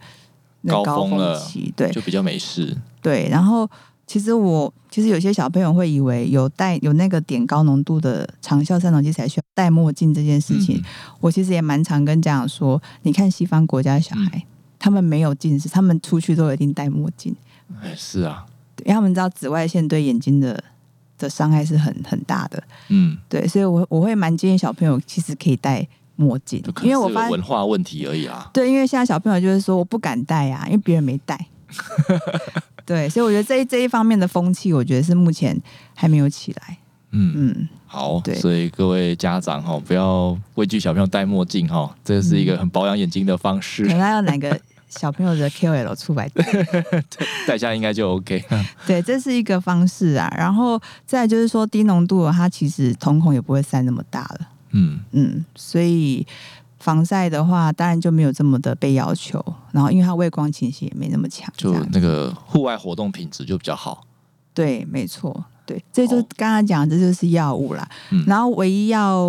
[0.60, 2.76] 那高峰峰了期，对就比较没事。
[3.00, 3.28] 对。
[3.30, 3.68] 然后
[4.06, 10.84] 其实我其实有些小朋友会以为有戴有那个点高浓度的长效散瞳剂才需要戴墨镜这件事情，嗯。
[11.20, 14.42] 我其实也蛮常跟家长说，你看西方国家的小孩，嗯。
[14.78, 17.34] 他们没有近视，他们出去都一定戴墨镜，
[17.82, 18.46] 哎，是啊，
[18.84, 20.62] 因为他们知道紫外线对眼睛的
[21.18, 28.48] 的伤害是很很大的，嗯，对，所以我我会蛮建议小朋友其实可以戴墨镜因为我发现文化问题而已啊。
[28.52, 31.46] 对，因为现在小朋友就是说我不敢戴啊，因为别人没戴。
[32.86, 35.60] 对，所以我觉得这一这一方面的风气，我觉得是目前
[35.94, 36.78] 还没有起来。
[37.10, 46.44] 嗯，嗯，好，对所以各位家长哈，不要畏惧小朋友戴墨镜哈，这是一个很保养眼睛的方式可，能要哪个小朋友的 KOL 出来 戴
[47.46, 48.44] 戴下应该就 OK。
[48.86, 50.32] 对，这是一个方式啊。
[50.36, 54.48] 然后再就是说低浓度，它其实瞳孔也不会散那么大了。
[54.72, 56.26] 嗯，嗯，所以
[56.78, 59.44] 防晒的话，当然就没有这么的被要求。
[59.72, 64.06] 然后因为它畏光情形也没那么强，就那个户外活动品质就比较好。
[64.54, 67.86] 对，没错，对，这就哦刚刚讲，这就是药物啦。
[68.10, 69.26] 嗯然后唯一要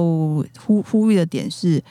[0.58, 1.84] 呼呼吁的点是，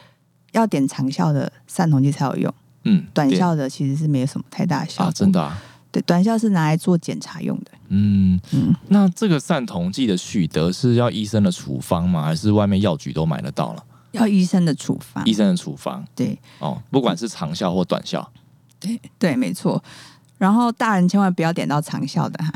[0.53, 5.09] 要点长效的散瞳剂才有用，嗯，短效的其实是没有什么太大的效果。
[5.09, 5.63] 啊，真的啊。
[5.93, 7.71] 对，短效是拿来做检查用的。
[7.89, 12.23] 嗯，嗯，那这个散瞳剂的取得是要医生的处方吗？
[12.23, 13.85] 还是外面药局都买得到了？
[14.17, 15.33] 要医生的处方医。
[15.33, 18.31] 生的处方对哦，不管是长效或短效。
[18.79, 19.83] 对对，没错。
[20.39, 22.53] 然后大人千万不要点到长效的哈，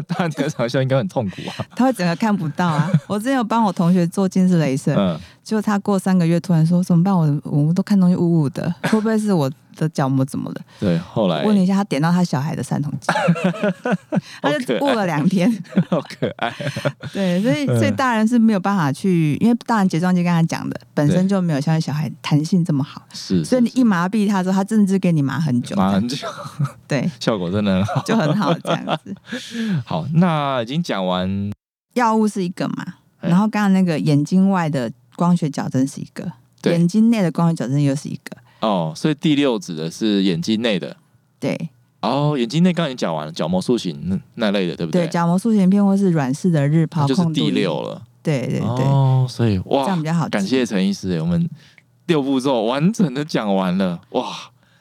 [0.08, 1.66] 大人点长效应该很痛苦啊。
[1.76, 2.90] 他会整个看不到啊。
[3.06, 7.14] 我之前有帮我同学做近视雷 射，嗯，结果他过三个月突然说怎么办？
[7.14, 10.60] 我我们都看东西雾雾的， 会不会是我的角膜怎么了？
[10.80, 13.12] 对，后来问了一下，他点到他小孩的散瞳剂，
[14.40, 15.50] 他就雾了两天。
[15.90, 16.52] 好可爱。
[17.12, 26.26] 对，所以所以大人是没有办法去，因为大人睫状肌跟他讲的本身就没有像小孩弹性这么好，是，所以你一麻痹他之后，他真的是给你麻很久，麻很久，
[26.88, 28.02] 对，效果真的很好。
[28.02, 29.14] 就很好这样子。
[29.84, 31.50] 好，那已经讲完，
[31.94, 32.84] 药物是一个嘛，
[33.20, 36.30] 哎然后刚刚那个眼睛外的光学矫正是一个，
[36.64, 40.96] 眼睛内的光学矫正又是一个，哦，所以第六指的是眼睛内的。
[41.40, 45.08] 对哦，眼睛内刚才讲完了，角膜塑形那那类的，对不对，对？
[45.08, 48.02] 角膜塑形片或是软式的日抛就是第六，了。
[48.22, 50.28] 对对对，哦，所以哇这样比，较好。
[50.28, 51.48] 感谢陈医师欸，我们
[52.06, 54.32] 六步骤完整的讲完了，哇，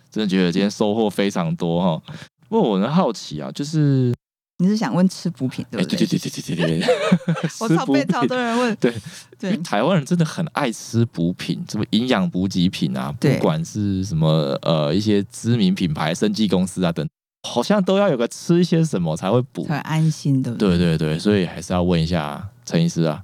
[0.10, 2.02] 真的觉得今天收获非常多哈。
[2.48, 4.14] 不过我很好奇啊，就是
[4.60, 5.98] 你是想问吃补品对不对？
[5.98, 6.96] 对对对对对对对，
[7.60, 8.76] 我超被超多人问。
[8.76, 8.94] 对
[9.40, 17.06] 对，台湾人真的很爱吃补品，什么营养补给品啊，不管是什么呃一些知名品牌、生技公司啊等，
[17.50, 20.54] 好像都要有个吃一些什么才会补，才安心的。
[20.56, 23.24] 对对对，所以还是要问一下陈医师啊。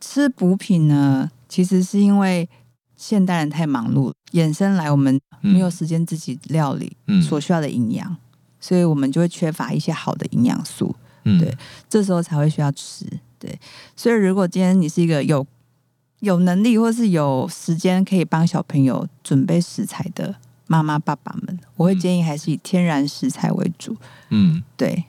[0.00, 2.46] 吃补品呢，其实是因为
[2.96, 8.16] 现代人太忙碌，衍生来我们没有时间自己料理，嗯，所需要的营养。
[8.64, 11.54] 所以我们就会缺乏一些好的营养素，嗯对
[11.86, 13.04] 这时候才会需要吃。
[13.38, 13.60] 对，
[13.94, 15.46] 所以如果今天你是一个有
[16.20, 20.34] 有能力或是有时间可以帮小朋友准备食材的
[20.66, 23.94] 妈妈爸爸们，我会嗯建议还是以天然食材为主。
[24.30, 25.04] 嗯对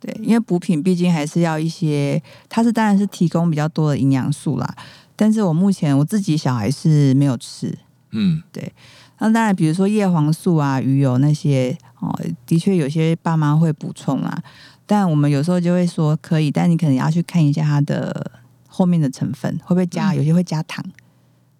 [0.00, 4.74] 对，因为补品毕竟还是要一些，它是当然是提供比较多的营养素啦。
[5.14, 7.76] 但是我目前我自己小孩是没有吃，
[8.12, 8.72] 嗯对
[9.18, 14.42] 那当然比如说叶黄素啊、鱼油那些哦，的确有些爸妈会补充啊。
[14.86, 18.30] 但我们有时候就会说可以，但你可能要去看一下它的
[18.68, 20.84] 后面的成分会不会加，嗯有些会加糖，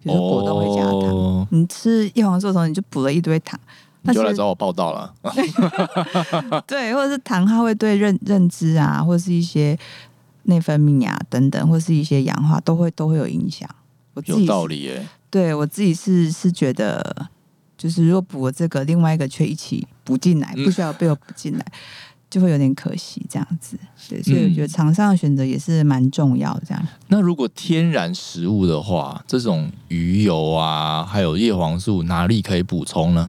[0.03, 1.01] 比如说果冻会加糖。
[1.17, 3.59] 哦你吃叶黄素的时候，你就补了一堆糖，
[4.03, 5.15] 你就来找我报道了。
[6.67, 9.79] 对，或者是糖，它会对认认知啊，或者是一些
[10.45, 13.69] 内分泌啊等等，或是一些氧化，都会都会有影响。
[14.15, 15.07] 我自己有道理耶。
[15.31, 17.27] 对我自己是是觉得，
[17.77, 21.65] 就是如果补了这个，另外一个却一起补进来，嗯不需要被我补进来，
[22.31, 23.79] 就会有点可惜这样子。
[24.09, 26.63] 对，所以我觉得嗯厂商的选择也是蛮重要的。
[26.67, 33.27] 这样，那如果天然食物的话，这种鱼油啊，还有叶黄素，哪里可以补充呢？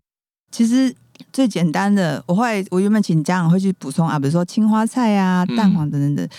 [0.52, 0.96] 其实
[1.34, 6.30] 最简单的，我后来我原本请家长会去补充啊，比如说青花菜啊、嗯蛋黄等等等。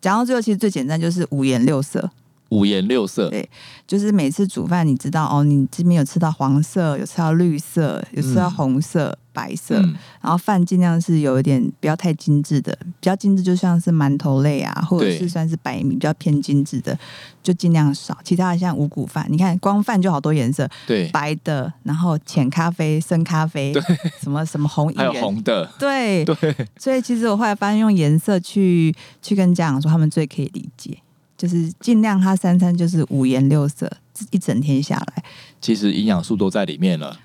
[0.00, 2.10] 讲到最后，其实最简单就是五颜六色。
[2.52, 3.28] 五颜六色。
[3.30, 3.48] 对
[3.86, 16.98] 就是每次煮饭，你知道哦，你这边有吃到黄色，有吃到绿色，有吃到嗯红色、白色，嗯然后饭尽量是有一点不要太精致的，比较精致就像是馒头类啊，或者是算是白米比较偏精致的，
[17.42, 18.16] 就尽量少。
[18.24, 23.82] 其他的像五谷饭，你看光饭就好多颜色，对，白的，然后浅咖啡、深咖啡，对
[24.22, 25.68] 什么什么红 还有，红的。
[25.78, 30.96] 对，对，所以其实我后来发现用颜色去去跟家长说，他们最可以理解，
[31.42, 33.90] 就是尽量他三餐就是五颜六色，
[34.30, 35.24] 一整天下来，
[35.60, 37.18] 其实营养素都在里面了。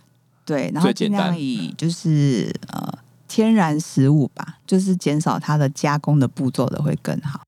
[0.43, 2.91] 对，然后尽量以就是呃
[3.27, 7.41] 天然食物吧，就是减少它的加工的步骤的会更好。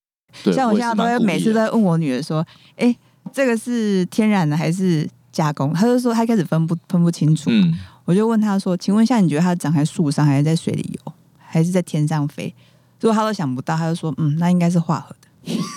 [0.53, 2.45] 像我现在都会每次都会问我女儿说
[2.77, 2.95] ：“哎、
[3.33, 7.49] 这个是天然的还是加工？”她就说她开始分不分不清楚。
[7.49, 7.73] 嗯，
[8.05, 12.53] 我就问她说：“请问一下，你觉得它长在树上，还是在水里游，还是在天上飞？”
[13.01, 15.18] 如果她都想不到，她就说：“嗯，那应该是化合的。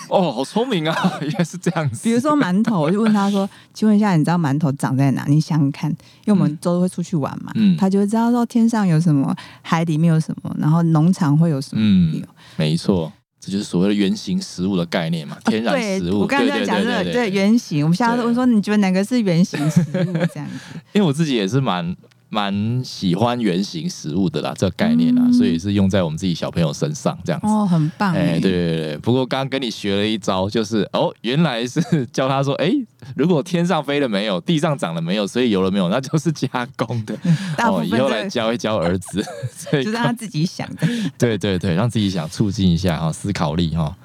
[0.09, 2.03] 哦，好聪明啊， 原来是这样子。
[2.03, 5.25] 比如说馒头，我就问他说：‘请问一下，你知道馒头长在哪？
[5.27, 5.89] 你想想看，
[6.25, 11.81] 因为我们周日会出去玩嘛，嗯他就会知道说天上有什么，海里面有什么，然后农场会有什么。
[11.81, 12.21] 嗯，
[12.57, 16.19] 没错，这就是所谓的原型食物的概念嘛，天然食物。
[16.19, 17.83] 我刚刚在讲这个，对对原型。
[17.83, 20.13] 我们现在都问说，你觉得哪个是原型食物？
[20.33, 21.95] 这样子， 因为我自己也是蛮
[22.33, 27.45] 蛮喜欢原型食物的啦，这个概念啦，嗯所以是用在我们自己小朋友身上这样子。
[27.47, 32.71] 哦，很棒哎、哎，对对对，不过刚刚跟你学了一招，就是哦，原来是教他说，哎，
[33.15, 37.13] 如果天上飞了没有，地上长了没有，所以有了没有，那就是加工的。
[37.63, 39.23] 哦，以后这个来教一教儿子，
[39.55, 40.87] 所以就让他自己想 的。
[41.17, 43.95] 对对对，让自己想促进一下哈思考力哈。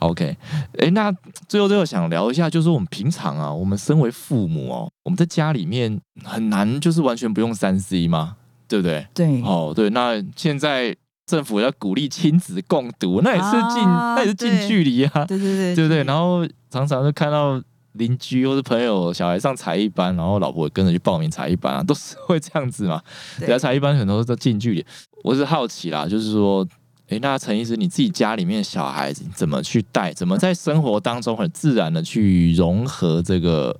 [0.00, 0.36] OK，
[0.78, 1.14] 哎，那
[1.46, 8.34] 最后最后想聊一下，就是我们平常啊，我们身为父母哦，我们在家里面很难就是完全不用三 C 嘛，
[8.66, 9.06] 对不对？
[9.14, 16.02] 对，哦，对，那现在政府要鼓励亲子共读，那也是近、啊那也是近距离啊，对对对，对不对？
[16.02, 23.00] 然后常常就看到邻居或是朋友小孩上才艺班，然后老婆跟着去报名才艺班啊，都是会这样子嘛。
[23.38, 24.84] 对啊，才艺班很多都近距离。
[25.22, 26.66] 我是好奇啦，就是说，
[27.10, 30.12] 诶，那陈医师你自己家里面小孩子怎么去带？
[30.12, 33.78] 怎么在生活当中很自然的去融合这个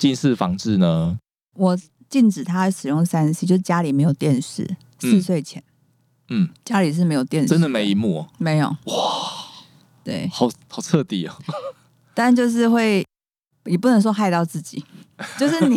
[0.00, 1.18] 近视防治呢？
[1.54, 1.78] 我
[2.08, 5.62] 禁止他使用三 C，就是家里没有电视，四岁前，
[6.30, 8.68] 嗯，家里是没有电视，真的没一幕、哦，没有。
[8.84, 8.94] 哇，
[10.02, 11.34] 对，好好彻底哦。
[12.14, 13.04] 但就是会，
[13.66, 14.82] 也不能说害到自己，
[15.38, 15.76] 就是你，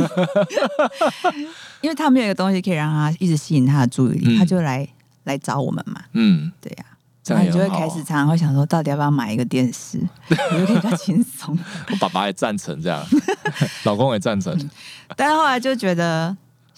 [1.82, 4.39] 因为他没有一个东西可以让他一直吸引他的注意力，嗯。
[4.39, 4.88] 他就来
[5.26, 6.86] 来找我们嘛，嗯，对呀、
[7.24, 9.97] 这然后你就会开始常常会想说，到底要不要买一个电视，
[10.30, 11.57] 我就可以比较轻松。
[11.89, 13.01] 我爸爸也赞成这样，
[13.86, 14.53] 老公也赞成。
[15.15, 16.36] 但是后来就觉得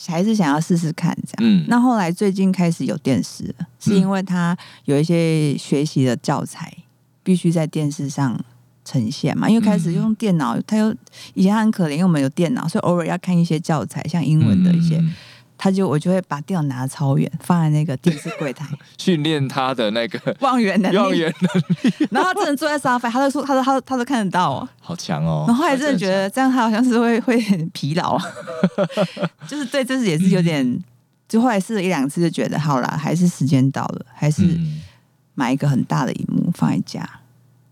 [0.07, 1.51] 还是想要试试看这样。
[1.51, 6.71] 嗯，那后来最近开始有电视了，是因为他有一些学习的教材
[7.23, 8.39] 必须在电视上
[8.83, 10.95] 呈现嘛，因为开始用电脑，他又
[11.33, 15.13] 以前很可怜，因为我们有电脑，所以偶尔要看一些教材，像英文的一些，嗯
[15.57, 24.69] 他就我就会把电脑拿得超远，放在那个电视柜台， 训练他的那个 望远能力，望远能力然后他真的坐在沙发，他都说，他说，他都他都看得到哦。
[24.79, 25.45] 好强哦。
[25.47, 28.19] 然后后来真的觉得这样，他好像是会会很疲劳，
[29.47, 30.79] 就是对，这是也是有点。
[31.27, 34.79] 就后来试了一两次，就觉得好了，还是时间到了，还是嗯
[35.33, 37.07] 买一个很大的荧幕放在家。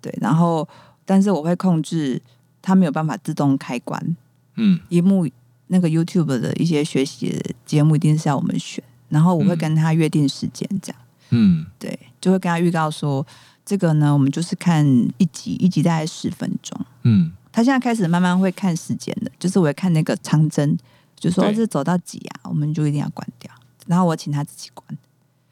[0.02, 0.68] 对，然后
[1.06, 2.20] 但是我会控制
[2.64, 4.18] 它没有办法自动开关，
[4.56, 5.30] 嗯荧幕
[5.68, 13.26] 那个 YouTube 的一些学习节目一定是要我们选，然后我会跟他约定时间，这样、嗯对，就会跟他预告说
[13.66, 14.86] 这个呢，我们就是看
[15.18, 16.80] 一集，一集大概十分钟。
[17.04, 20.76] 嗯他现在开始慢慢会看时间的，就是我会看那个长针，
[21.16, 23.52] 就说对这走到几啊，我们就一定要关掉。
[23.86, 24.98] 然后我请他自己关，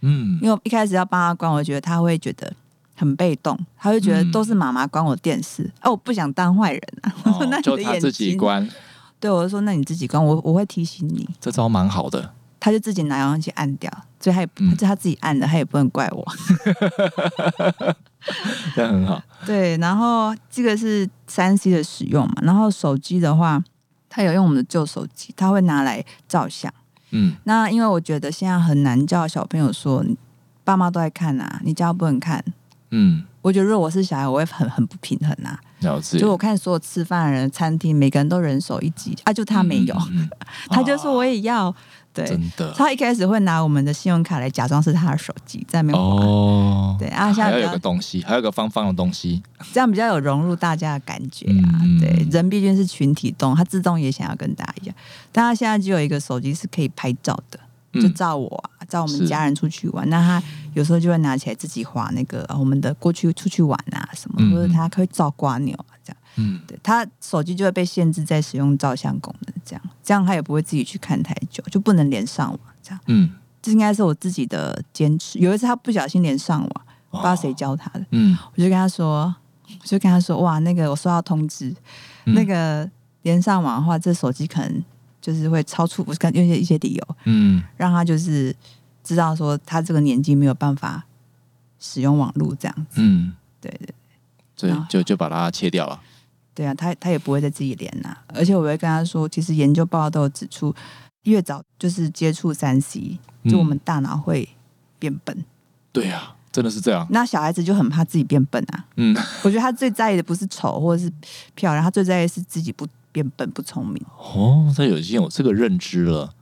[0.01, 2.51] 嗯因为我一开始要帮他关，我觉得他会觉得
[2.95, 7.13] 很被动，他会觉得嗯都是妈妈关我电视，哦，我不想当坏人啊。
[7.51, 8.67] 那哦你的眼就他自己，关，
[9.21, 11.29] 对我就说那你自己关，我我会提醒你。
[11.39, 12.33] 这招蛮好的。
[12.59, 16.23] 他就自己拿遥控器按掉，所以他也不，嗯他自己按的，他也不能怪我。
[18.75, 19.19] 这样很好。
[19.47, 23.63] 对，然后这个是三 C 的使用嘛，然后手机的话，
[24.09, 26.71] 他有用我们的旧手机，他会拿来照相。
[27.09, 30.05] 嗯那因为我觉得现在很难叫小朋友说，
[30.63, 32.43] 爸妈都在看啊，你家不能看。
[32.91, 35.59] 嗯，我觉得如果我是小孩，我会很很不平衡啊。
[35.81, 36.17] 了解。
[36.17, 40.29] 就我看所有吃饭的人，餐厅每个人都人手一机啊，就他没有，嗯，嗯
[40.69, 41.73] 他就说我哦也要。
[42.13, 46.97] 对，真的他一开始会拿我们的信用卡来假装是他的手机在那边滑，哦。
[46.99, 49.41] 对啊，现还有在比较个东西，还有个方方的东西。
[49.71, 51.79] 这样比较有融入大家的感觉啊。
[51.81, 54.95] 嗯对，人毕竟是群体动物，他自动也想要跟大家一样。
[55.31, 57.57] 但他现在就有一个手机是可以拍照的，
[57.93, 58.13] 就嗯。
[58.13, 60.07] 照我啊，照我们家人出去玩。
[60.09, 66.17] 那他有时候就会拿起来自己画那个、呃我们的过去出去玩啊什么，嗯或者他可以照瓜牛啊这样。
[66.35, 66.59] 嗯。
[66.67, 69.81] 对他手机就会被限制在使用照相功能，这样。
[70.03, 72.99] 这样他也不会自己去看太久，就不能连上网这样。
[73.07, 73.29] 嗯，
[73.61, 75.39] 这应该是我自己的坚持。
[75.39, 79.33] 有一次他不小心连上网，不知道谁教他的，嗯，我就跟他说，
[79.79, 81.73] 我就跟他说，哇，那个我收到通知，
[82.25, 82.33] 嗯。
[82.33, 82.89] 那个
[83.23, 84.83] 连上网的话，这手机可能
[85.21, 88.53] 就是会超出，我看用一些一些理由，嗯让他就是
[89.03, 91.05] 知道说他这个年纪没有办法
[91.79, 92.95] 使用网络这样子。
[93.01, 93.93] 嗯，对对
[94.57, 96.01] 对啊，就就把它切掉了。
[96.53, 100.75] 对啊，他他也不会再自己连呐、而且我会跟他说，其实研究报告都有指出，
[101.23, 104.49] 越早就是接触三 C，就我们大脑会
[104.99, 105.45] 变笨。
[105.93, 107.07] 对啊，真的是这样。
[107.09, 108.85] 那小孩子就很怕自己变笨啊。
[108.97, 111.11] 嗯，我觉得他最在意的不是丑或者是
[111.55, 114.03] 漂亮，他最在意的是自己不变笨不聪明。
[114.17, 116.33] 哦，这有已经有这个认知了。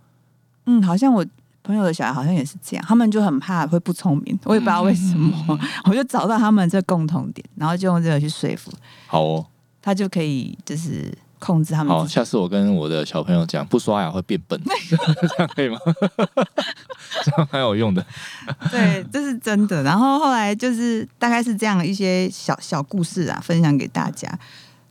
[0.66, 1.26] 嗯，好像我
[1.64, 5.60] 朋友的小孩好像也是这样，他们就很怕会不聪明，我也不知道为什么。
[5.86, 8.72] 我就找到他们这共同点，然后就用这个去说服
[9.08, 9.46] 好哦，
[9.82, 14.60] 他，就可以就是控制他们好，下次我跟我的小朋友讲，不刷牙会变笨
[14.90, 15.78] 这样可以吗？
[17.24, 18.06] 这样蛮有用的。
[18.72, 19.82] 对，这是真的。
[19.84, 24.40] 然后后来就是大概是这样一些小小故事啊，分享给大家。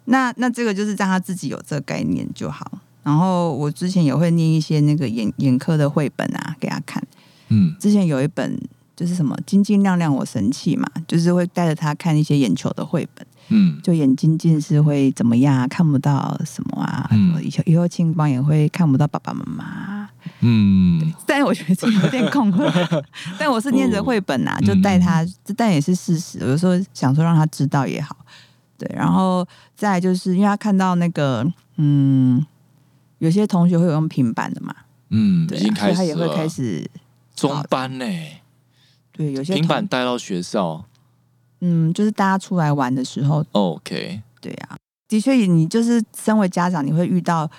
[0.08, 2.78] 那那这个就是让他自己有这个概念就好。
[3.02, 7.02] 然后我之前也会念一些那个眼眼科的绘本啊给他看。
[7.48, 8.60] 嗯之前有一本
[8.94, 20.10] 就是什么“晶晶亮亮我神器”嘛，就是会带着他看一些眼球的绘本，嗯就眼睛近视会怎么样啊，看不到什么啊，嗯以后以后青光眼会看不到爸爸妈妈。
[20.40, 22.62] 嗯， 但我觉得这有点恐怖，
[23.38, 26.40] 但我是念着绘本啊，嗯就带他，这但也是事实。
[26.40, 28.14] 有时候想说让他知道也好，
[28.78, 28.88] 对。
[28.94, 32.44] 然后再就是因为他看到那个，嗯，
[33.18, 34.74] 有些同学会有用平板的嘛，
[35.10, 36.90] 嗯，对、啊，已经开始所以他也会开始，
[37.34, 38.04] 中班呢，
[39.12, 40.84] 对，有些平板同，带到学校
[41.60, 44.76] 嗯，就是大家出来玩的时候，，OK，对啊，
[45.08, 47.50] 的确，你就是身为家长，你会遇到，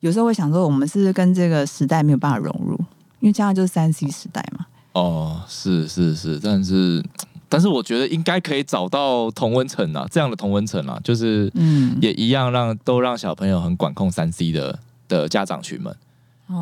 [0.00, 2.78] 有时候会想说，我们是不是跟这个时代没有办法融入？
[3.20, 4.66] 因为这样就是三 C 时代嘛。
[4.92, 7.02] 哦，是是是，但是
[7.50, 14.78] 但是我觉得应该可以找到同温层啊，这样的同温层啊，就是嗯，也一样让都让小朋友很管控三 C 的
[15.08, 15.94] 的家长群们，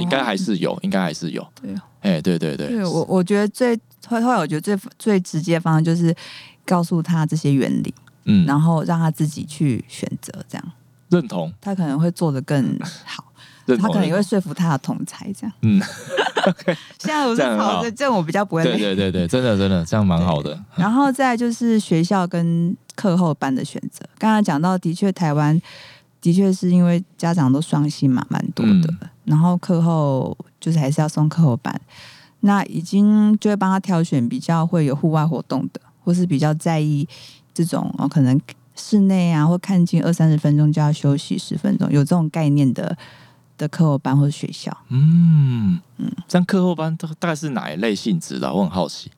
[0.01, 1.43] 应该还是有，应该还是有。
[1.43, 1.75] 哦对。
[2.01, 3.77] 哎，对对对，对我，我觉得最
[4.07, 6.15] 后后来我觉得最最直接的方式就是
[6.65, 7.93] 告诉他这些原理，
[8.25, 10.73] 嗯，然后让他自己去选择，这样。
[11.11, 11.53] 认同。
[11.61, 13.25] 他可能会做的更好，
[13.77, 15.53] 他可能也会说服他的同才这样。
[15.63, 15.81] 嗯，
[16.99, 18.79] 现在我是好吵着，这样我比较不会对累。
[18.79, 20.59] 对对对，真的真的这样蛮好的。
[20.77, 24.05] 然后再就是学校跟课后班的选择。
[24.19, 25.61] 刚刚讲到，的确台湾
[26.21, 28.73] 的确是因为家长都双薪嘛，蛮多的。
[28.73, 28.99] 嗯
[29.29, 31.79] 然后课后就是还是要送课后班，
[32.41, 37.07] 那已经就会帮他挑选比较会有户外活动的，或是比较在意
[37.53, 38.41] 这种哦，可能
[38.75, 42.97] 室内啊或看近二三十分钟就要休息十分钟，有这种概念的
[43.59, 44.75] 的课后班或者学校。
[44.89, 48.53] 嗯嗯，这样课后班大大概是哪一类性质的啊？
[48.55, 49.11] 我很好奇。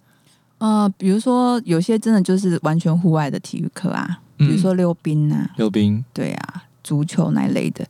[0.58, 7.86] 呃，比如说有些真的就是完全户外的体育课啊，比如说溜冰啊，溜冰，对啊，足球那一类的。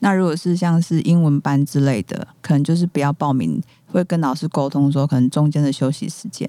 [0.00, 6.48] 那如果是像是英文班之类的，可能就是不要报名，会跟老师沟通说，可能中间的休息时间，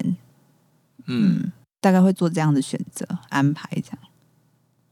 [1.06, 3.98] 嗯，嗯，大概会做这样的选择安排，这样。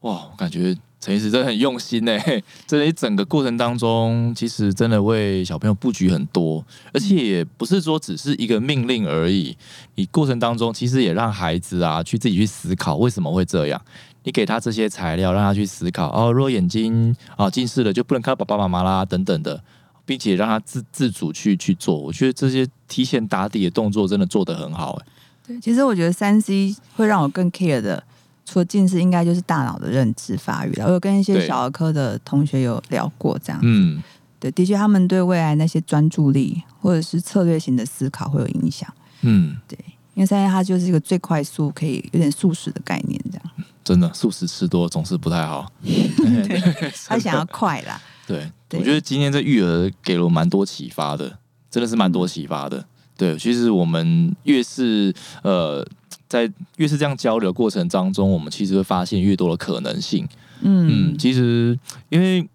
[0.01, 2.17] 哇，我感觉陈医师真的很用心呢。
[2.67, 9.55] 这一整个过程当中，其实真的为小朋友布局很多，而且也不是说只是一个命令而已。
[9.95, 13.81] 你过程当中，其实也让孩子啊去自己去思考为什么会这样。
[14.23, 19.63] 你给他这些材料，让他去思考哦，如果眼睛啊近视了，就不能看到爸爸妈妈啦，等等的，
[20.05, 21.97] 并且让他自自主去去做。
[21.97, 25.01] 我觉得这些提前打底的动作真的做得很好。
[25.47, 28.03] 对，其实我觉得三 C 会让我更 care 的，
[28.49, 30.85] 除了近视，应该就是大脑的认知发育了。
[30.87, 34.01] 我有跟一些小儿科的同学有聊过，这样，嗯，
[34.39, 38.91] 对，的确他们对未来那些专注力或者是策略型的思考会有影响。
[39.21, 39.77] 嗯，对
[40.15, 43.43] 因为三 C 它就是一个最快速，可以有点速食的概念，这样。
[43.83, 45.71] 真的素食吃多总是不太好。
[47.07, 51.37] 他想要快啦， 对，对我觉得今天这育儿给了我蛮多启发的，
[51.71, 52.85] 真的是蛮多启发的。
[53.17, 55.85] 对，其实我们越是呃，
[56.29, 60.25] 在越是这样交流过程当中，我们其实会发现越多的可能性。
[60.61, 61.77] 嗯，嗯，其实
[62.09, 62.47] 因为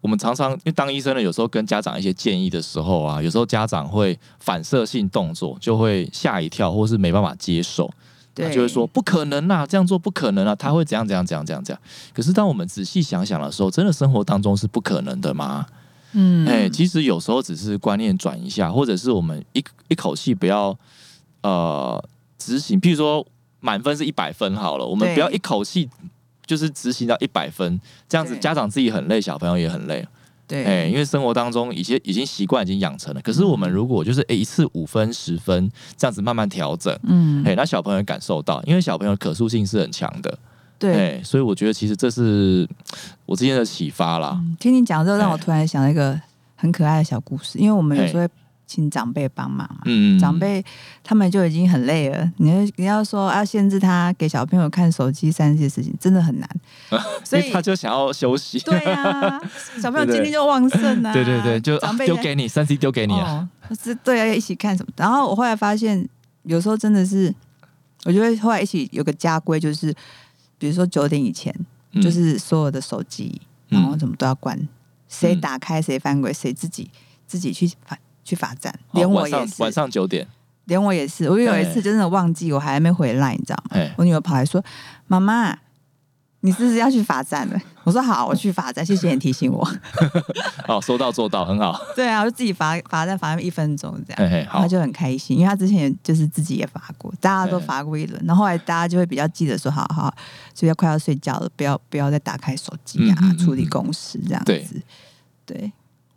[0.00, 7.90] 我们常常因为当医生的，有时候跟家长一些建议的时候啊，有时候家长会反射性动作，就会吓一跳，或是没办法接受。
[8.32, 11.82] 他对，就会说不可能啊，这样做不可能啊，他会怎样怎样怎样怎样怎样。
[12.14, 15.66] 可是当我们仔细想想的时候，真的生活当中是不可能的吗？
[16.12, 20.76] 嗯，哎、其实有时候只是观念转一下，或者是我们一一口气不要
[21.42, 22.02] 呃
[22.40, 23.24] 执行，譬如说
[23.60, 25.88] 满分是一百分好了，我们不要一口气
[26.46, 30.04] 就是执行到一百分，这样子家长自己很累，小朋友也很累。
[30.48, 36.92] 对，哎、因为生活当中已经已经习惯已经养成了，可是我们如果就是哎、一次五分十分这样子慢慢调整。
[37.04, 40.38] 嗯，哎、那小朋友感受到，因为小朋友可塑性是很强的，
[40.76, 41.18] 对。
[41.18, 42.68] 哎、所以我觉得其实这是
[43.26, 44.40] 我之前的启发啦。
[44.42, 46.20] 嗯听你讲之后，让我哎突然想到一个
[46.56, 48.28] 很可爱的小故事，因为我们有时候会
[48.70, 50.64] 请长辈帮忙嘛，嗯，长辈
[51.02, 56.48] 他们就已经很累了，你要你要说要限制他给小朋友看手机三 C 的事情，真的很难，
[57.24, 59.40] 所以他就想要休息，对啊，
[59.82, 61.24] 小朋友精力就旺盛啊，对。
[61.24, 64.92] 对对，就长辈丢给你三 C 丢给你啊，哦，是对啊，要一起看什么？
[64.96, 66.08] 然后我后来发现，
[66.44, 67.34] 有时候真的是，
[68.04, 69.92] 我觉得后来一起有个家规，就是
[70.58, 71.52] 比如说九点以前，
[71.92, 72.00] 嗯。
[72.00, 73.40] 就是所有的手机，
[73.70, 73.80] 嗯。
[73.80, 74.56] 然后什么都要关，
[75.08, 76.88] 谁打开谁犯规，谁自己
[77.26, 77.98] 自己去罚
[78.30, 80.24] 去罚站，连我也是，晚上九点，
[80.66, 81.28] 连我也是。
[81.28, 83.76] 我有一次哎真的忘记，我还没回来，你知道吗？
[83.76, 84.62] 哎，我女儿跑来说
[85.08, 85.58] ：“妈妈。”
[86.42, 87.60] 你是不是要去罚站了？
[87.84, 89.62] 我说好，我去罚站，谢谢你提醒我。
[90.66, 94.46] 哦，说到做到，很好， 对啊，我就自己罚罚站罚一分钟这样。
[94.50, 100.10] 他，就很开心，因为他之前也就是自己也罚过，大家都罚过一轮，然后后来大家就会比较记得说，好好，
[100.54, 104.80] 就要快要睡觉了，不要不要再打开手机啊，嗯嗯嗯处理公事这样对子。
[105.44, 105.70] 对，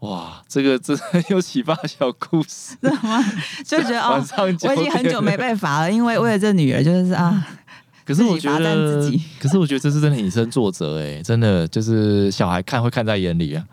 [0.03, 3.23] 哇，这个真的很有启发的小故事，知道吗？
[3.65, 7.47] 就觉得晚哦，上我已点经很久没被罚了，因为为了这女儿，就是啊，
[8.05, 13.63] 可是我觉得自己，可是我觉得这是真的以身作则，哎，真的就是小孩看会看在眼里啊，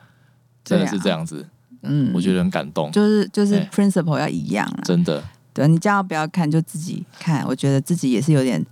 [0.65, 1.45] 真的是这样子，
[1.83, 3.69] 嗯，我觉得很感动，就是就是哎。
[3.73, 5.23] principle 要一样啊，真的。
[5.53, 8.65] 对你叫他不要看，就自己看，我觉得自己也是有点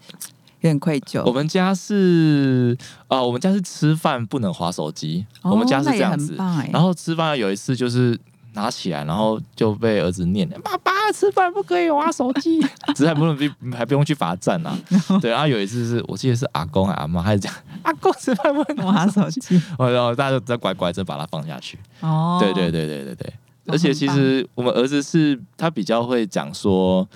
[0.60, 1.22] 有点愧疚。
[1.24, 6.34] 我们家是啊、我们家是吃饭不能划手机，哦我们家是这样子。
[6.72, 8.18] 然后吃饭有一次就是
[8.54, 12.60] 拿起来，然后就被儿子念：“爸爸吃饭不可以划手机。
[12.94, 14.76] ”只是还不能去， 还不用去罚站啊。
[15.22, 21.78] 对，然后有一次是我记得是阿公还阿妈还是这样，阿公吃饭不能划手机，然后大家就在乖乖的把它放下去。
[22.00, 27.06] 哦，对对对对对对，哦而且其实我们儿子是他比较会讲说，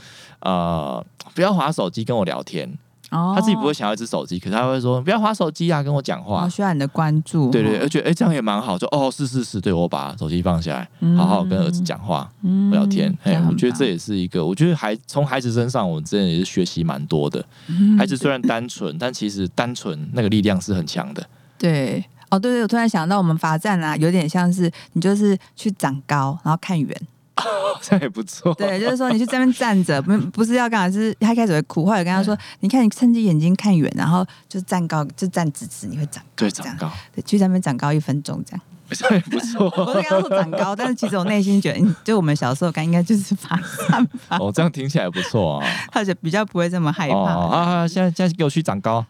[0.41, 2.79] 呃，不要划手机跟我聊天，
[3.13, 6.49] 哦，他自己不会想要一只手机，可是他会说不要划手机啊，跟我讲话哦，。
[6.49, 13.17] 需要你的关注，对对，哦而且哎、这样也蛮好，就哦是是是，对我把手机放下来，好好跟儿子讲话、嗯聊天。
[13.23, 17.45] 哎、我觉得这也是一个，我觉得孩从孩子身上，我真的也是学习蛮多的。
[17.69, 21.25] 嗯孩子虽然单纯，但其实单纯那个力量是很强的。
[21.59, 22.05] 对。
[22.31, 26.99] 哦，对对，我突然想到，我们罚站啊，有点像是你就是去长高，然后看远。
[27.81, 28.55] 这样也不错。
[28.55, 30.93] 对，就是说你去这边站着，不不是要干嘛？
[30.93, 36.31] 是他一开始会哭，后来跟他说，你看你趁机眼睛看远，然后就站高，就站直直，你会长高。
[36.37, 38.61] 对，这样长高，对，去那边长高一分钟这样。
[38.95, 39.73] 这样也不错。
[39.85, 45.67] 我是跟他说长高，但是其实我内心觉得，嗯就我们小时候干应该就是罚站吧，哦，这样听起来不错啊。
[45.93, 47.89] 而且比较不会这么害哦怕，啊！
[47.89, 49.05] 现在现在给我去长高，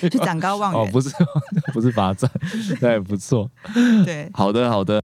[0.00, 1.10] 去长高望哦，不是
[1.72, 2.30] 不是罚站，
[2.80, 3.50] 那也不错。
[4.04, 5.02] 对，好的好的，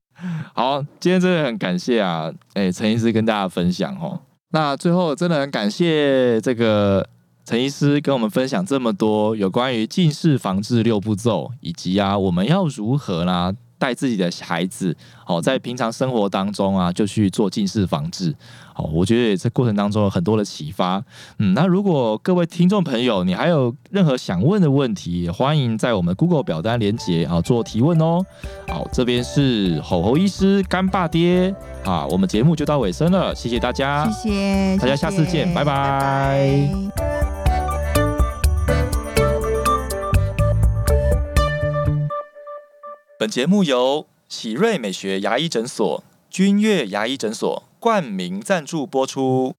[0.54, 4.20] 好，今天真的很感谢啊，哎，陈医师跟大家分享哦。
[4.50, 7.04] 那最后真的很感谢这个
[7.44, 18.34] 陈医师跟我们分享这么多有关于近视防治六步骤，以及啊我们要如何啦带自己的孩子哦，在平常生活当中啊就去做近视防治。
[18.76, 21.04] 哦，我觉得也这过程当中有很多的启发。
[21.38, 28.24] 嗯，那如果各位听众朋友，你还有任何想问的问题，也欢迎在我们 Google 表单连接啊做提问哦。
[28.68, 34.10] 好，这边是吼吼医师干爸爹啊，我们节目就到尾声了，谢谢大家。
[34.10, 37.23] 谢谢大家下次见拜拜
[43.24, 49.54] 本节目由喜瑞美学牙医诊所、君悦牙医诊所冠名赞助播出。